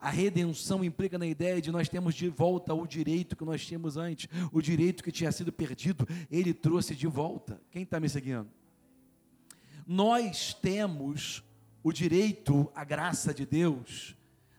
A 0.00 0.10
redenção 0.10 0.84
implica 0.84 1.16
na 1.16 1.26
ideia 1.26 1.62
de 1.62 1.70
nós 1.70 1.88
temos 1.88 2.14
de 2.14 2.28
volta 2.28 2.74
o 2.74 2.86
direito 2.86 3.36
que 3.36 3.44
nós 3.44 3.64
tínhamos 3.64 3.96
antes, 3.96 4.28
o 4.52 4.60
direito 4.60 5.02
que 5.02 5.12
tinha 5.12 5.30
sido 5.30 5.52
perdido, 5.52 6.06
ele 6.28 6.52
trouxe 6.52 6.94
de 6.94 7.06
volta. 7.06 7.60
Quem 7.70 7.84
está 7.84 8.00
me 8.00 8.08
seguindo? 8.08 8.48
Nós 9.86 10.52
temos 10.52 11.42
o 11.84 11.92
direito 11.92 12.68
à 12.74 12.82
graça 12.82 13.32
de 13.32 13.46
Deus, 13.46 14.15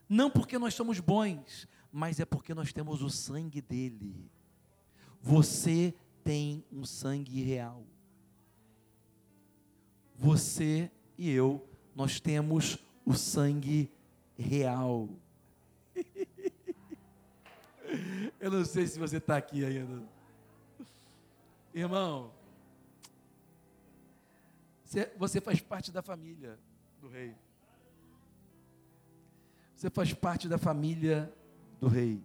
não 0.09 0.29
porque 0.29 0.57
nós 0.57 0.73
somos 0.73 0.99
bons, 0.99 1.67
mas 1.91 2.19
é 2.19 2.25
porque 2.25 2.53
nós 2.53 2.71
temos 2.71 3.01
o 3.01 3.09
sangue 3.09 3.61
dele. 3.61 4.29
Você 5.21 5.93
tem 6.23 6.63
um 6.71 6.85
sangue 6.85 7.41
real. 7.41 7.83
Você 10.15 10.91
e 11.17 11.29
eu, 11.29 11.67
nós 11.95 12.19
temos 12.19 12.77
o 13.05 13.13
sangue 13.13 13.91
real. 14.37 15.09
eu 18.39 18.51
não 18.51 18.65
sei 18.65 18.87
se 18.87 18.99
você 18.99 19.17
está 19.17 19.37
aqui 19.37 19.65
ainda. 19.65 20.03
Irmão, 21.73 22.31
você 25.17 25.41
faz 25.41 25.59
parte 25.59 25.91
da 25.91 26.01
família 26.01 26.57
do 27.01 27.07
rei. 27.07 27.35
Você 29.77 29.91
faz 29.91 30.11
parte 30.11 30.49
da 30.49 30.57
família 30.57 31.31
do 31.79 31.87
rei. 31.87 32.19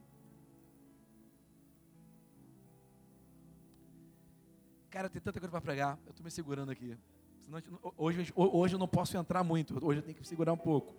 Cara, 4.89 5.11
tem 5.11 5.21
tanta 5.21 5.39
coisa 5.39 5.51
para 5.51 5.61
pregar. 5.61 5.99
Eu 6.07 6.13
estou 6.13 6.25
me 6.25 6.31
segurando 6.31 6.73
aqui. 6.73 6.97
Hoje, 7.99 8.33
hoje 8.35 8.75
eu 8.75 8.79
não 8.79 8.89
posso 8.89 9.19
entrar 9.19 9.45
muito. 9.45 9.79
Hoje 9.85 9.99
eu 9.99 10.03
tenho 10.03 10.17
que 10.17 10.27
segurar 10.27 10.55
um 10.55 10.57
pouco. 10.57 10.95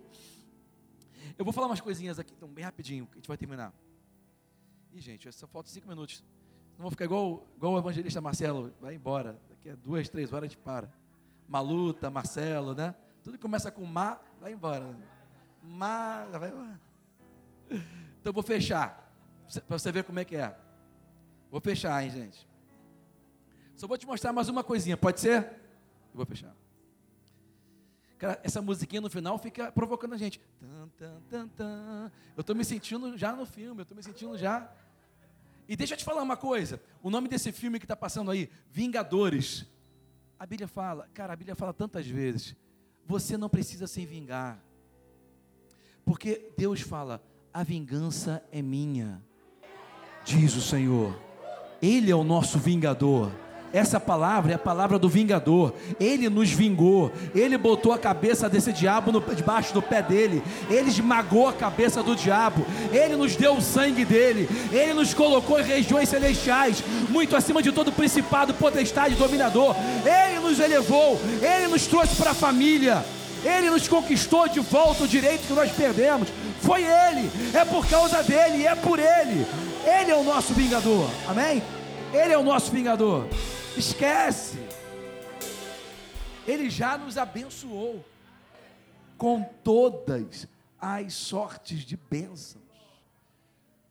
Eu 1.40 1.44
vou 1.44 1.52
falar 1.52 1.66
umas 1.66 1.82
coisinhas 1.82 2.20
aqui, 2.20 2.32
então, 2.38 2.48
bem 2.48 2.64
rapidinho, 2.64 3.08
que 3.08 3.14
a 3.14 3.16
gente 3.16 3.28
vai 3.28 3.38
terminar. 3.38 3.74
Ih, 4.92 5.02
gente, 5.02 5.32
só 5.32 5.48
falta 5.48 5.72
cinco 5.72 5.88
minutos. 5.88 6.24
Não 6.78 6.84
vou 6.84 6.92
ficar 6.92 7.06
igual, 7.06 7.48
igual 7.58 7.74
o 7.74 7.80
evangelista 7.80 8.22
Marcelo. 8.22 8.72
Vai 8.80 8.94
embora. 8.94 9.42
Daqui 9.50 9.72
a 9.72 9.76
duas, 9.76 10.08
três 10.08 10.32
horas 10.32 10.44
a 10.44 10.48
gente 10.50 10.60
para. 10.60 10.94
Maluta, 11.48 12.12
Marcelo, 12.12 12.76
né? 12.76 12.94
Tudo 13.24 13.38
que 13.38 13.42
começa 13.42 13.72
com 13.72 13.84
Ma, 13.86 14.20
vai 14.40 14.54
embora. 14.54 14.96
Ma, 15.64 16.26
vai 16.26 16.50
embora. 16.50 16.80
Então 18.20 18.34
vou 18.34 18.44
fechar. 18.44 19.12
Para 19.68 19.80
você 19.80 19.92
ver 19.92 20.04
como 20.04 20.20
é 20.20 20.26
que 20.26 20.36
é. 20.36 20.56
Vou 21.50 21.62
fechar, 21.62 22.04
hein, 22.04 22.10
gente. 22.10 22.48
Só 23.76 23.88
vou 23.88 23.98
te 23.98 24.06
mostrar 24.06 24.34
mais 24.34 24.50
uma 24.50 24.64
coisinha, 24.64 24.98
pode 24.98 25.20
ser? 25.20 25.44
Eu 25.44 26.16
vou 26.16 26.26
fechar. 26.26 26.54
Cara, 28.18 28.40
essa 28.44 28.62
musiquinha 28.62 29.02
no 29.02 29.10
final 29.10 29.38
fica 29.38 29.72
provocando 29.72 30.14
a 30.14 30.18
gente. 30.18 30.40
Eu 32.36 32.42
estou 32.42 32.56
me 32.56 32.64
sentindo 32.64 33.18
já 33.18 33.34
no 33.34 33.46
filme, 33.46 33.82
eu 33.82 33.84
estou 33.84 33.96
me 33.96 34.04
sentindo 34.04 34.38
já. 34.38 34.72
E 35.68 35.76
deixa 35.76 35.94
eu 35.94 35.98
te 35.98 36.04
falar 36.04 36.22
uma 36.22 36.38
coisa. 36.38 36.82
O 37.02 37.10
nome 37.10 37.28
desse 37.28 37.52
filme 37.52 37.80
que 37.80 37.86
está 37.86 37.96
passando 37.96 38.32
aí, 38.32 38.50
Vingadores. 38.70 39.66
A 40.38 40.46
Bíblia 40.46 40.68
fala, 40.68 41.10
cara, 41.14 41.34
a 41.34 41.36
Bíblia 41.36 41.56
fala 41.56 41.74
tantas 41.74 42.06
vezes. 42.06 42.56
Você 43.06 43.38
não 43.38 43.50
precisa 43.50 43.88
se 43.88 44.06
vingar. 44.06 44.62
Porque 46.06 46.52
Deus 46.58 46.82
fala, 46.82 47.22
a 47.54 47.64
vingança 47.64 48.44
é 48.52 48.62
minha, 48.62 49.22
diz 50.26 50.56
o 50.56 50.62
Senhor. 50.62 51.18
Ele 51.82 52.10
é 52.10 52.16
o 52.16 52.24
nosso 52.24 52.58
vingador. 52.58 53.32
Essa 53.74 54.00
palavra 54.00 54.52
é 54.52 54.56
a 54.56 54.60
palavra 54.60 55.00
do 55.00 55.10
vingador. 55.10 55.74
Ele 56.00 56.30
nos 56.30 56.52
vingou. 56.52 57.12
Ele 57.34 57.58
botou 57.58 57.92
a 57.92 57.98
cabeça 57.98 58.48
desse 58.48 58.72
diabo 58.72 59.12
no, 59.12 59.20
debaixo 59.20 59.74
do 59.74 59.82
pé 59.82 60.00
dele. 60.02 60.44
Ele 60.70 60.90
esmagou 60.90 61.48
a 61.48 61.54
cabeça 61.54 62.04
do 62.04 62.16
diabo. 62.16 62.64
Ele 62.92 63.16
nos 63.16 63.36
deu 63.36 63.56
o 63.56 63.62
sangue 63.62 64.06
dele. 64.06 64.48
Ele 64.72 64.94
nos 64.94 65.16
colocou 65.16 65.60
em 65.60 65.64
regiões 65.64 66.08
celestiais, 66.08 66.84
muito 67.10 67.36
acima 67.36 67.64
de 67.64 67.72
todo 67.72 67.92
principado, 67.92 68.54
potestade, 68.54 69.16
dominador. 69.16 69.76
Ele 70.06 70.40
nos 70.40 70.60
elevou. 70.60 71.20
Ele 71.42 71.68
nos 71.68 71.88
trouxe 71.88 72.16
para 72.16 72.32
a 72.32 72.36
família. 72.36 73.04
Ele 73.44 73.70
nos 73.70 73.88
conquistou 73.88 74.48
de 74.48 74.60
volta 74.60 75.04
o 75.04 75.08
direito 75.08 75.48
que 75.48 75.54
nós 75.54 75.72
perdemos. 75.72 76.30
Foi 76.62 76.84
Ele, 76.84 77.30
é 77.56 77.66
por 77.66 77.88
causa 77.88 78.24
dele, 78.24 78.66
é 78.66 78.76
por 78.76 79.00
Ele. 79.00 79.46
Ele 79.86 80.12
é 80.12 80.16
o 80.16 80.24
nosso 80.24 80.54
vingador, 80.54 81.10
amém? 81.28 81.62
Ele 82.14 82.34
é 82.34 82.38
o 82.38 82.44
nosso 82.44 82.72
vingador. 82.72 83.28
Esquece. 83.76 84.58
Ele 86.48 86.70
já 86.70 86.98
nos 86.98 87.18
abençoou 87.18 88.06
com 89.18 89.44
todas 89.64 90.48
as 90.80 91.14
sortes 91.14 91.80
de 91.80 91.98
bênçãos. 91.98 92.64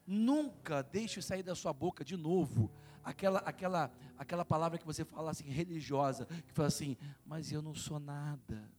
Nunca 0.05 0.83
deixe 0.83 1.21
sair 1.21 1.43
da 1.43 1.55
sua 1.55 1.73
boca 1.73 2.03
de 2.03 2.17
novo 2.17 2.69
aquela 3.03 3.39
aquela 3.39 3.91
aquela 4.17 4.45
palavra 4.45 4.77
que 4.77 4.85
você 4.85 5.03
fala 5.03 5.31
assim 5.31 5.49
religiosa, 5.49 6.25
que 6.25 6.53
fala 6.53 6.67
assim: 6.67 6.97
"Mas 7.25 7.51
eu 7.51 7.61
não 7.61 7.75
sou 7.75 7.99
nada" 7.99 8.69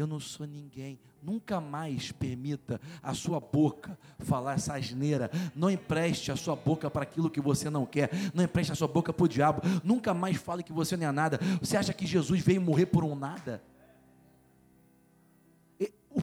eu 0.00 0.06
não 0.06 0.20
sou 0.20 0.46
ninguém. 0.46 0.98
Nunca 1.22 1.60
mais 1.60 2.12
permita 2.12 2.80
a 3.02 3.14
sua 3.14 3.40
boca 3.40 3.98
falar 4.20 4.54
essa 4.54 4.74
asneira. 4.74 5.30
Não 5.54 5.68
empreste 5.68 6.30
a 6.30 6.36
sua 6.36 6.54
boca 6.54 6.90
para 6.90 7.02
aquilo 7.02 7.28
que 7.28 7.40
você 7.40 7.68
não 7.68 7.84
quer. 7.84 8.10
Não 8.32 8.44
empreste 8.44 8.72
a 8.72 8.76
sua 8.76 8.86
boca 8.88 9.12
para 9.12 9.24
o 9.24 9.28
diabo. 9.28 9.62
Nunca 9.82 10.14
mais 10.14 10.36
fale 10.36 10.62
que 10.62 10.72
você 10.72 10.96
não 10.96 11.08
é 11.08 11.12
nada. 11.12 11.38
Você 11.60 11.76
acha 11.76 11.92
que 11.92 12.06
Jesus 12.06 12.40
veio 12.40 12.60
morrer 12.60 12.86
por 12.86 13.02
um 13.02 13.16
nada? 13.16 13.62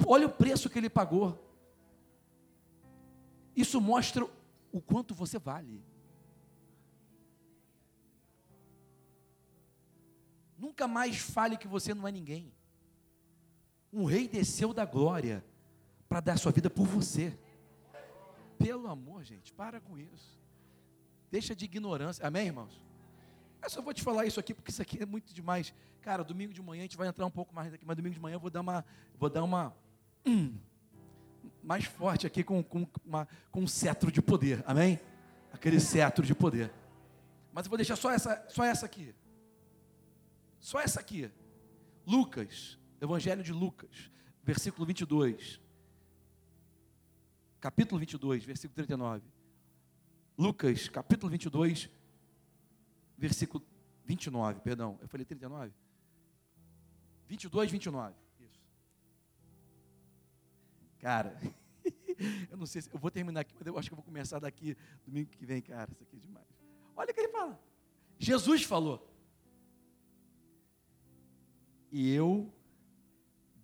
Olha 0.07 0.27
o 0.27 0.31
preço 0.31 0.69
que 0.69 0.79
ele 0.79 0.89
pagou. 0.89 1.41
Isso 3.55 3.79
mostra 3.81 4.25
o 4.71 4.81
quanto 4.81 5.13
você 5.13 5.37
vale. 5.37 5.83
Nunca 10.57 10.87
mais 10.87 11.17
fale 11.17 11.57
que 11.57 11.67
você 11.67 11.93
não 11.93 12.07
é 12.07 12.11
ninguém. 12.11 12.54
Um 13.95 14.03
rei 14.03 14.27
desceu 14.27 14.73
da 14.73 14.83
glória 14.83 15.41
para 16.09 16.19
dar 16.19 16.37
sua 16.37 16.51
vida 16.51 16.69
por 16.69 16.85
você. 16.85 17.33
Pelo 18.57 18.89
amor, 18.89 19.23
gente, 19.23 19.53
para 19.53 19.79
com 19.79 19.97
isso. 19.97 20.37
Deixa 21.31 21.55
de 21.55 21.63
ignorância. 21.63 22.27
Amém, 22.27 22.47
irmãos? 22.47 22.81
Eu 23.63 23.69
só 23.69 23.81
vou 23.81 23.93
te 23.93 24.03
falar 24.03 24.25
isso 24.25 24.37
aqui 24.37 24.53
porque 24.53 24.69
isso 24.69 24.81
aqui 24.81 25.01
é 25.01 25.05
muito 25.05 25.33
demais. 25.33 25.73
Cara, 26.01 26.25
domingo 26.25 26.53
de 26.53 26.61
manhã 26.61 26.81
a 26.81 26.83
gente 26.83 26.97
vai 26.97 27.07
entrar 27.07 27.25
um 27.25 27.31
pouco 27.31 27.55
mais 27.55 27.73
aqui, 27.73 27.85
mas 27.85 27.95
domingo 27.95 28.13
de 28.13 28.19
manhã 28.19 28.35
eu 28.35 28.39
vou 28.39 28.49
dar 28.49 28.59
uma, 28.59 28.83
vou 29.17 29.29
dar 29.29 29.43
uma 29.43 29.73
hum, 30.25 30.57
mais 31.63 31.85
forte 31.85 32.27
aqui 32.27 32.43
com, 32.43 32.61
com, 32.61 32.85
uma, 33.05 33.25
com 33.49 33.61
um 33.61 33.67
cetro 33.67 34.11
de 34.11 34.21
poder. 34.21 34.61
Amém? 34.67 34.99
Aquele 35.53 35.79
cetro 35.79 36.25
de 36.25 36.35
poder. 36.35 36.69
Mas 37.53 37.65
eu 37.65 37.69
vou 37.69 37.77
deixar 37.77 37.95
só 37.95 38.11
essa, 38.11 38.45
só 38.49 38.65
essa 38.65 38.85
aqui. 38.85 39.15
Só 40.59 40.81
essa 40.81 40.99
aqui. 40.99 41.31
Lucas 42.05 42.77
Evangelho 43.05 43.43
de 43.43 43.53
Lucas, 43.53 44.11
versículo 44.43 44.85
22. 44.85 45.59
Capítulo 47.59 47.99
22, 47.99 48.43
versículo 48.43 48.75
39. 48.75 49.27
Lucas, 50.37 50.89
capítulo 50.89 51.31
22, 51.31 51.89
versículo 53.17 53.65
29, 54.05 54.59
perdão. 54.59 54.97
Eu 55.01 55.07
falei 55.07 55.25
39? 55.25 55.73
22, 57.27 57.71
29. 57.71 58.15
Isso. 58.39 58.59
Cara, 60.99 61.39
eu 62.49 62.57
não 62.57 62.65
sei 62.65 62.81
se 62.81 62.89
eu 62.93 62.99
vou 62.99 63.09
terminar 63.09 63.41
aqui, 63.41 63.55
mas 63.57 63.65
eu 63.65 63.77
acho 63.77 63.89
que 63.89 63.93
eu 63.93 63.97
vou 63.97 64.05
começar 64.05 64.39
daqui 64.39 64.75
domingo 65.05 65.29
que 65.29 65.45
vem, 65.45 65.61
cara. 65.61 65.91
Isso 65.91 66.03
aqui 66.03 66.17
é 66.17 66.19
demais. 66.19 66.45
Olha 66.95 67.11
o 67.11 67.13
que 67.13 67.19
ele 67.19 67.31
fala. 67.31 67.59
Jesus 68.19 68.63
falou. 68.63 69.11
E 71.91 72.11
eu 72.11 72.53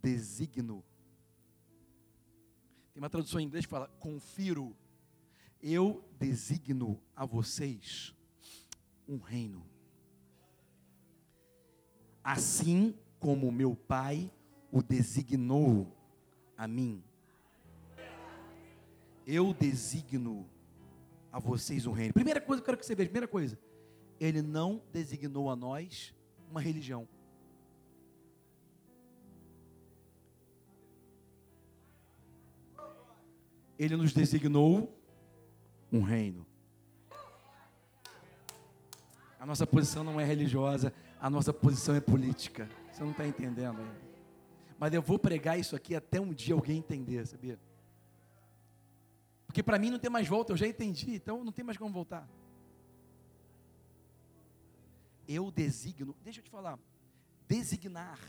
designo. 0.02 0.84
Tem 2.94 3.02
uma 3.02 3.10
tradução 3.10 3.40
em 3.40 3.46
inglês 3.46 3.66
que 3.66 3.70
fala: 3.70 3.88
confiro. 4.00 4.76
Eu 5.62 6.04
designo 6.20 7.00
a 7.16 7.24
vocês 7.24 8.16
um 9.08 9.18
reino. 9.18 9.64
Assim 12.24 12.96
como 13.20 13.52
meu 13.52 13.76
Pai 13.76 14.32
o 14.72 14.82
designou 14.82 15.96
a 16.58 16.68
mim. 16.68 17.04
Eu 19.28 19.54
designo 19.54 20.50
a 21.32 21.40
vocês 21.40 21.86
um 21.86 21.92
reino. 21.92 22.14
Primeira 22.14 22.42
coisa 22.42 22.62
que 22.62 22.64
eu 22.64 22.66
quero 22.66 22.78
que 22.78 22.86
você 22.86 22.96
veja, 22.96 23.10
primeira 23.10 23.28
coisa, 23.28 23.58
ele 24.20 24.42
não 24.42 24.82
designou 24.92 25.50
a 25.50 25.56
nós 25.56 26.14
uma 26.50 26.62
religião. 26.62 27.08
Ele 33.82 33.96
nos 33.96 34.14
designou 34.14 34.96
um 35.92 36.04
reino. 36.04 36.46
A 39.40 39.44
nossa 39.44 39.66
posição 39.66 40.04
não 40.04 40.20
é 40.20 40.24
religiosa, 40.24 40.94
a 41.20 41.32
nossa 41.32 41.52
posição 41.52 41.96
é 41.96 42.00
política. 42.00 42.70
Você 42.92 43.02
não 43.02 43.10
está 43.10 43.26
entendendo. 43.26 43.80
Mas 44.78 44.94
eu 44.94 45.02
vou 45.02 45.18
pregar 45.18 45.60
isso 45.60 45.76
aqui 45.76 45.96
até 45.96 46.22
um 46.22 46.32
dia 46.32 46.54
alguém 46.54 46.78
entender, 46.78 47.26
sabia? 47.26 47.60
Porque 49.48 49.64
para 49.64 49.80
mim 49.80 49.90
não 49.90 49.98
tem 49.98 50.12
mais 50.12 50.28
volta, 50.28 50.54
eu 50.54 50.58
já 50.58 50.68
entendi, 50.68 51.16
então 51.16 51.44
não 51.44 51.52
tem 51.52 51.66
mais 51.66 51.76
como 51.76 51.92
voltar. 51.92 52.30
Eu 55.28 55.50
designo, 55.50 56.16
deixa 56.24 56.40
eu 56.40 56.44
te 56.44 56.52
falar, 56.52 56.78
designar, 57.48 58.20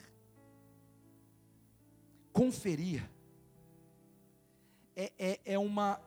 conferir, 2.33 3.07
é, 4.95 5.13
é, 5.19 5.41
é, 5.45 5.59
uma, 5.59 6.01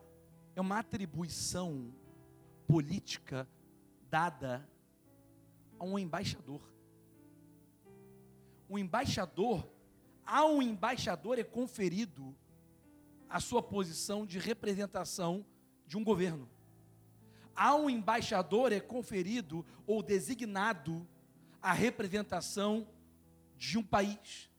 é 0.55 0.61
uma 0.61 0.79
atribuição 0.79 1.93
política 2.67 3.47
dada 4.09 4.67
a 5.79 5.83
um 5.83 5.97
embaixador. 5.97 6.61
O 8.67 8.79
embaixador, 8.79 9.67
ao 10.25 10.61
embaixador 10.61 11.38
é 11.38 11.43
conferido 11.43 12.36
a 13.29 13.39
sua 13.39 13.61
posição 13.61 14.25
de 14.25 14.39
representação 14.39 15.45
de 15.88 15.97
um 15.97 16.03
governo. 16.03 16.49
Ao 17.55 17.89
embaixador 17.89 18.71
é 18.71 18.79
conferido 18.79 19.65
ou 19.86 20.01
designado 20.01 21.07
a 21.61 21.73
representação 21.73 22.88
de 23.57 23.77
um 23.77 23.83
país. 23.83 24.49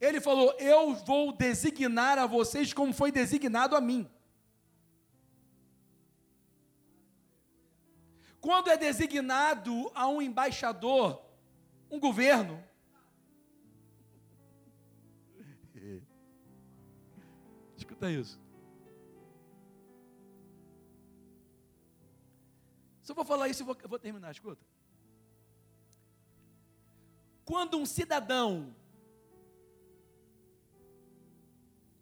Ele 0.00 0.20
falou: 0.20 0.52
Eu 0.58 0.94
vou 0.94 1.32
designar 1.32 2.18
a 2.18 2.26
vocês 2.26 2.72
como 2.72 2.92
foi 2.92 3.10
designado 3.10 3.76
a 3.76 3.80
mim. 3.80 4.08
Quando 8.40 8.68
é 8.68 8.76
designado 8.76 9.90
a 9.94 10.06
um 10.06 10.20
embaixador, 10.20 11.22
um 11.90 11.98
governo, 11.98 12.62
escuta 17.76 18.10
isso. 18.10 18.38
Se 23.02 23.12
eu 23.12 23.16
vou 23.16 23.24
falar 23.24 23.48
isso, 23.48 23.62
eu 23.62 23.66
vou, 23.66 23.76
eu 23.82 23.88
vou 23.88 23.98
terminar, 23.98 24.30
escuta. 24.30 24.64
Quando 27.44 27.78
um 27.78 27.84
cidadão 27.84 28.74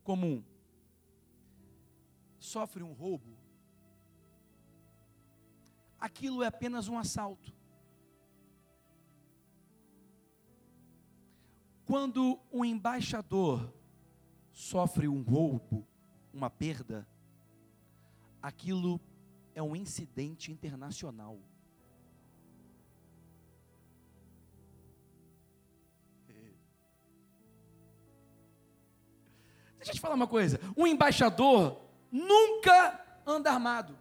comum 0.02 0.44
sofre 2.38 2.82
um 2.82 2.92
roubo, 2.92 3.38
aquilo 5.98 6.42
é 6.42 6.48
apenas 6.48 6.88
um 6.88 6.98
assalto. 6.98 7.52
Quando 11.84 12.40
um 12.50 12.64
embaixador 12.64 13.72
sofre 14.50 15.06
um 15.06 15.22
roubo, 15.22 15.86
uma 16.32 16.50
perda, 16.50 17.06
aquilo 18.40 19.00
é 19.54 19.62
um 19.62 19.76
incidente 19.76 20.50
internacional. 20.50 21.38
Deixa 29.82 29.90
eu 29.90 29.94
te 29.96 30.00
falar 30.00 30.14
uma 30.14 30.28
coisa: 30.28 30.60
um 30.76 30.86
embaixador 30.86 31.80
nunca 32.10 33.00
anda 33.26 33.50
armado. 33.50 33.98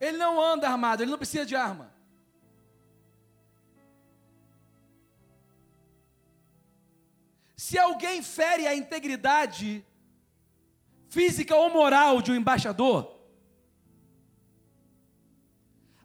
Ele 0.00 0.16
não 0.16 0.40
anda 0.40 0.68
armado, 0.68 1.02
ele 1.02 1.10
não 1.10 1.18
precisa 1.18 1.44
de 1.44 1.54
arma. 1.54 1.92
Se 7.54 7.78
alguém 7.78 8.22
fere 8.22 8.66
a 8.66 8.74
integridade 8.74 9.84
física 11.08 11.54
ou 11.54 11.70
moral 11.70 12.20
de 12.20 12.32
um 12.32 12.34
embaixador, 12.34 13.18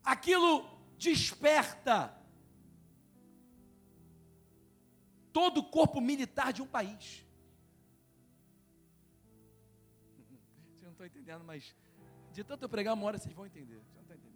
aquilo 0.03 0.65
desperta 0.97 2.13
todo 5.31 5.59
o 5.59 5.63
corpo 5.63 6.01
militar 6.01 6.51
de 6.51 6.61
um 6.61 6.67
país. 6.67 7.28
Estão 10.99 11.05
entendendo, 11.05 11.43
mas 11.45 11.73
de 12.33 12.43
tanto 12.43 12.63
eu 12.63 12.69
pregar 12.69 12.93
uma 12.93 13.05
hora 13.05 13.17
vocês 13.17 13.33
vão 13.33 13.45
entender. 13.45 13.77
Vocês 13.77 13.95
não 13.95 14.03
entendendo. 14.03 14.29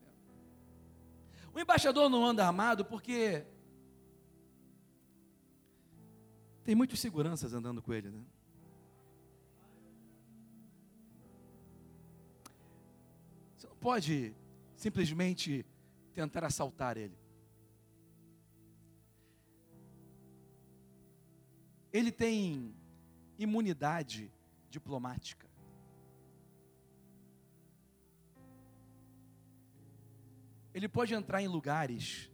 O 1.53 1.59
embaixador 1.59 2.09
não 2.09 2.25
anda 2.25 2.45
armado 2.45 2.85
porque 2.85 3.45
tem 6.63 6.73
muitos 6.73 6.99
seguranças 6.99 7.53
andando 7.53 7.81
com 7.81 7.93
ele, 7.93 8.09
né? 8.09 8.23
Você 13.57 13.67
não 13.67 13.75
pode 13.75 14.33
simplesmente 14.77 15.65
tentar 16.13 16.45
assaltar 16.45 16.97
ele. 16.97 17.17
Ele 21.91 22.11
tem 22.11 22.73
imunidade 23.37 24.31
diplomática. 24.69 25.52
Ele 30.73 30.87
pode 30.87 31.13
entrar 31.13 31.41
em 31.41 31.47
lugares 31.47 32.29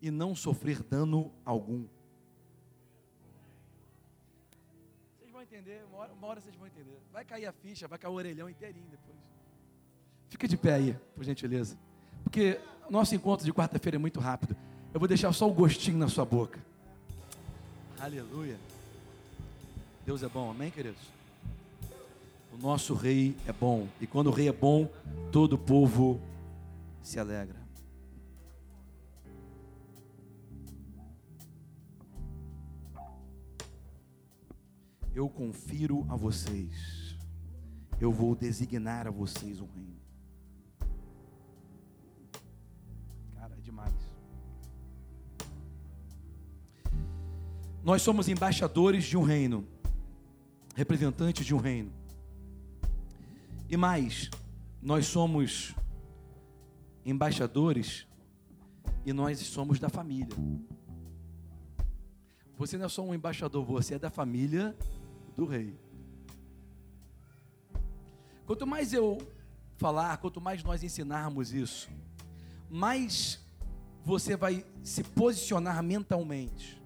e 0.00 0.10
não 0.10 0.34
sofrer 0.34 0.82
dano 0.82 1.32
algum. 1.44 1.86
Vocês 5.18 5.30
vão 5.30 5.42
entender, 5.42 5.84
uma 5.88 5.98
hora, 5.98 6.12
uma 6.12 6.26
hora 6.28 6.40
vocês 6.40 6.56
vão 6.56 6.66
entender. 6.66 6.98
Vai 7.12 7.24
cair 7.24 7.46
a 7.46 7.52
ficha, 7.52 7.86
vai 7.86 7.98
cair 7.98 8.10
o 8.10 8.14
orelhão 8.14 8.48
inteirinho 8.48 8.88
depois. 8.90 9.18
Fica 10.30 10.48
de 10.48 10.56
pé 10.56 10.74
aí, 10.74 10.96
por 11.14 11.22
gentileza. 11.24 11.76
Porque 12.24 12.58
nosso 12.88 13.14
encontro 13.14 13.44
de 13.44 13.52
quarta-feira 13.52 13.96
é 13.96 13.98
muito 13.98 14.18
rápido. 14.18 14.56
Eu 14.94 14.98
vou 14.98 15.06
deixar 15.06 15.32
só 15.32 15.48
o 15.48 15.52
gostinho 15.52 15.98
na 15.98 16.08
sua 16.08 16.24
boca. 16.24 16.58
Aleluia. 17.98 18.58
Deus 20.04 20.22
é 20.22 20.28
bom, 20.28 20.50
amém, 20.50 20.70
queridos? 20.70 21.00
O 22.52 22.56
nosso 22.56 22.94
rei 22.94 23.36
é 23.46 23.52
bom. 23.52 23.86
E 24.00 24.06
quando 24.06 24.26
o 24.26 24.30
rei 24.30 24.48
é 24.48 24.52
bom, 24.52 24.90
todo 25.30 25.52
o 25.52 25.58
povo 25.58 26.20
se 27.02 27.18
alegra. 27.18 27.60
Eu 35.14 35.28
confiro 35.28 36.06
a 36.08 36.16
vocês, 36.16 37.18
eu 38.00 38.10
vou 38.10 38.34
designar 38.34 39.06
a 39.06 39.10
vocês 39.10 39.60
um 39.60 39.66
reino. 39.66 40.00
Cara, 43.34 43.54
é 43.54 43.60
demais. 43.60 43.92
Nós 47.84 48.00
somos 48.00 48.28
embaixadores 48.28 49.04
de 49.04 49.16
um 49.16 49.22
reino, 49.22 49.66
representantes 50.74 51.44
de 51.44 51.54
um 51.54 51.58
reino. 51.58 51.92
E 53.68 53.76
mais, 53.76 54.30
nós 54.80 55.06
somos 55.06 55.74
embaixadores 57.04 58.06
e 59.04 59.12
nós 59.12 59.38
somos 59.40 59.78
da 59.78 59.88
família. 59.88 60.36
Você 62.56 62.78
não 62.78 62.86
é 62.86 62.88
só 62.88 63.02
um 63.02 63.14
embaixador, 63.14 63.64
você 63.64 63.94
é 63.94 63.98
da 63.98 64.10
família 64.10 64.76
do 65.36 65.44
rei. 65.44 65.76
Quanto 68.46 68.66
mais 68.66 68.92
eu 68.92 69.18
falar, 69.76 70.16
quanto 70.18 70.40
mais 70.40 70.62
nós 70.62 70.82
ensinarmos 70.82 71.52
isso, 71.52 71.90
mais 72.70 73.40
você 74.04 74.36
vai 74.36 74.64
se 74.82 75.02
posicionar 75.02 75.82
mentalmente. 75.82 76.80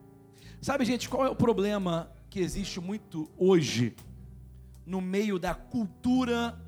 Sabe, 0.61 0.85
gente, 0.85 1.09
qual 1.09 1.27
é 1.27 1.31
o 1.31 1.37
problema 1.37 2.11
que 2.31 2.41
existe 2.41 2.81
muito 2.81 3.31
hoje 3.37 3.95
no 4.85 5.01
meio 5.01 5.39
da 5.39 5.55
cultura 5.55 6.59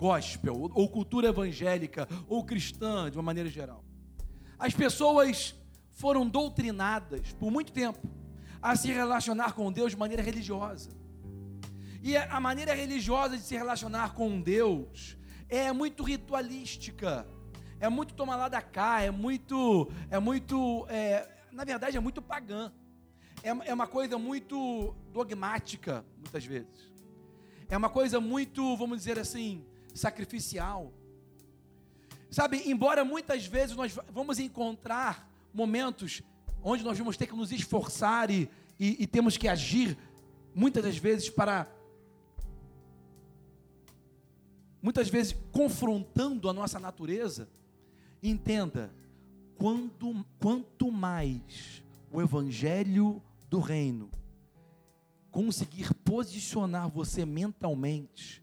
gospel, 0.00 0.70
ou 0.72 0.88
cultura 0.88 1.28
evangélica, 1.28 2.08
ou 2.26 2.42
cristã, 2.42 3.10
de 3.10 3.18
uma 3.18 3.22
maneira 3.22 3.50
geral. 3.50 3.84
As 4.58 4.72
pessoas 4.72 5.54
foram 5.92 6.26
doutrinadas 6.26 7.32
por 7.34 7.50
muito 7.50 7.70
tempo 7.70 8.00
a 8.62 8.74
se 8.76 8.90
relacionar 8.90 9.52
com 9.52 9.70
Deus 9.70 9.92
de 9.92 9.98
maneira 9.98 10.22
religiosa. 10.22 10.90
E 12.02 12.16
a 12.16 12.40
maneira 12.40 12.72
religiosa 12.72 13.36
de 13.36 13.42
se 13.42 13.54
relacionar 13.54 14.14
com 14.14 14.40
Deus 14.40 15.18
é 15.50 15.70
muito 15.70 16.02
ritualística, 16.02 17.26
é 17.78 17.88
muito 17.90 18.14
tomar 18.14 18.36
lá 18.36 18.48
da 18.48 18.62
cá, 18.62 19.02
é 19.02 19.10
muito, 19.10 19.90
é 20.08 20.18
muito, 20.18 20.86
é, 20.88 21.28
na 21.52 21.64
verdade 21.64 21.98
é 21.98 22.00
muito 22.00 22.22
pagã, 22.22 22.72
é, 23.42 23.50
é 23.50 23.74
uma 23.74 23.86
coisa 23.86 24.18
muito 24.18 24.94
dogmática, 25.12 26.02
muitas 26.16 26.44
vezes 26.44 26.90
é 27.70 27.76
uma 27.76 27.88
coisa 27.88 28.20
muito, 28.20 28.76
vamos 28.76 28.98
dizer 28.98 29.16
assim, 29.16 29.64
sacrificial. 29.94 30.92
Sabe, 32.30 32.62
embora 32.66 33.04
muitas 33.04 33.46
vezes 33.46 33.74
nós 33.74 33.96
vamos 34.12 34.38
encontrar 34.38 35.28
momentos 35.52 36.22
onde 36.62 36.84
nós 36.84 36.98
vamos 36.98 37.16
ter 37.16 37.26
que 37.26 37.34
nos 37.34 37.50
esforçar 37.50 38.30
e, 38.30 38.48
e, 38.78 39.02
e 39.02 39.06
temos 39.06 39.36
que 39.36 39.48
agir, 39.48 39.96
muitas 40.54 40.82
das 40.82 40.96
vezes 40.96 41.28
para. 41.28 41.66
Muitas 44.82 45.08
vezes 45.08 45.36
confrontando 45.52 46.48
a 46.48 46.52
nossa 46.52 46.78
natureza, 46.78 47.48
entenda, 48.22 48.94
quando, 49.56 50.24
quanto 50.38 50.90
mais 50.90 51.82
o 52.10 52.20
Evangelho 52.22 53.22
do 53.50 53.60
Reino 53.60 54.10
conseguir 55.30 55.92
posicionar 55.94 56.88
você 56.88 57.26
mentalmente, 57.26 58.42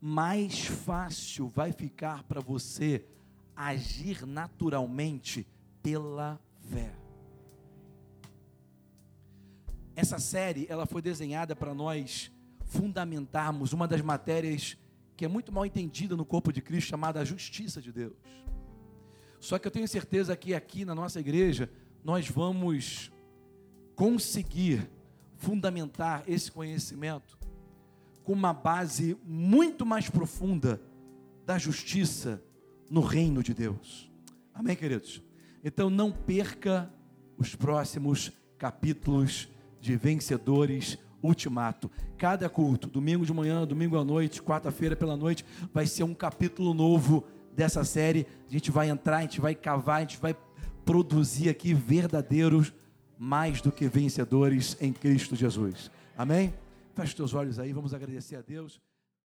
mais 0.00 0.64
fácil 0.64 1.48
vai 1.48 1.72
ficar 1.72 2.22
para 2.24 2.40
você 2.40 3.04
agir 3.54 4.26
naturalmente 4.26 5.46
pela 5.82 6.40
fé. 6.70 6.92
Essa 9.94 10.18
série, 10.18 10.66
ela 10.70 10.86
foi 10.86 11.02
desenhada 11.02 11.54
para 11.54 11.74
nós 11.74 12.32
fundamentarmos 12.64 13.72
uma 13.72 13.86
das 13.86 14.00
matérias 14.00 14.78
que 15.16 15.24
é 15.24 15.28
muito 15.28 15.52
mal 15.52 15.66
entendida 15.66 16.16
no 16.16 16.24
corpo 16.24 16.50
de 16.50 16.62
Cristo, 16.62 16.88
chamada 16.88 17.20
a 17.20 17.24
justiça 17.24 17.82
de 17.82 17.92
Deus. 17.92 18.16
Só 19.38 19.58
que 19.58 19.66
eu 19.66 19.70
tenho 19.70 19.86
certeza 19.86 20.34
que 20.34 20.54
aqui 20.54 20.84
na 20.84 20.94
nossa 20.94 21.20
igreja 21.20 21.70
nós 22.02 22.26
vamos 22.28 23.12
conseguir 23.94 24.90
fundamentar 25.36 26.22
esse 26.26 26.50
conhecimento 26.50 27.39
com 28.24 28.32
uma 28.32 28.52
base 28.52 29.16
muito 29.24 29.84
mais 29.84 30.08
profunda 30.08 30.80
da 31.46 31.58
justiça 31.58 32.42
no 32.90 33.00
reino 33.00 33.42
de 33.42 33.54
Deus. 33.54 34.10
Amém, 34.54 34.76
queridos? 34.76 35.22
Então 35.64 35.90
não 35.90 36.10
perca 36.10 36.90
os 37.36 37.54
próximos 37.54 38.32
capítulos 38.58 39.48
de 39.80 39.96
Vencedores 39.96 40.98
Ultimato. 41.22 41.90
Cada 42.16 42.48
culto, 42.48 42.88
domingo 42.88 43.24
de 43.24 43.32
manhã, 43.32 43.66
domingo 43.66 43.98
à 43.98 44.04
noite, 44.04 44.42
quarta-feira 44.42 44.96
pela 44.96 45.16
noite, 45.16 45.44
vai 45.72 45.86
ser 45.86 46.02
um 46.02 46.14
capítulo 46.14 46.74
novo 46.74 47.24
dessa 47.54 47.84
série. 47.84 48.26
A 48.48 48.52
gente 48.52 48.70
vai 48.70 48.88
entrar, 48.88 49.18
a 49.18 49.22
gente 49.22 49.40
vai 49.40 49.54
cavar, 49.54 49.98
a 49.98 50.00
gente 50.00 50.18
vai 50.18 50.36
produzir 50.84 51.48
aqui 51.48 51.74
verdadeiros 51.74 52.72
mais 53.18 53.60
do 53.60 53.70
que 53.70 53.86
vencedores 53.86 54.76
em 54.80 54.92
Cristo 54.92 55.36
Jesus. 55.36 55.90
Amém? 56.16 56.54
Feche 56.94 57.14
teus 57.14 57.34
olhos 57.34 57.58
aí, 57.58 57.72
vamos 57.72 57.94
agradecer 57.94 58.36
a 58.36 58.42
Deus. 58.42 58.80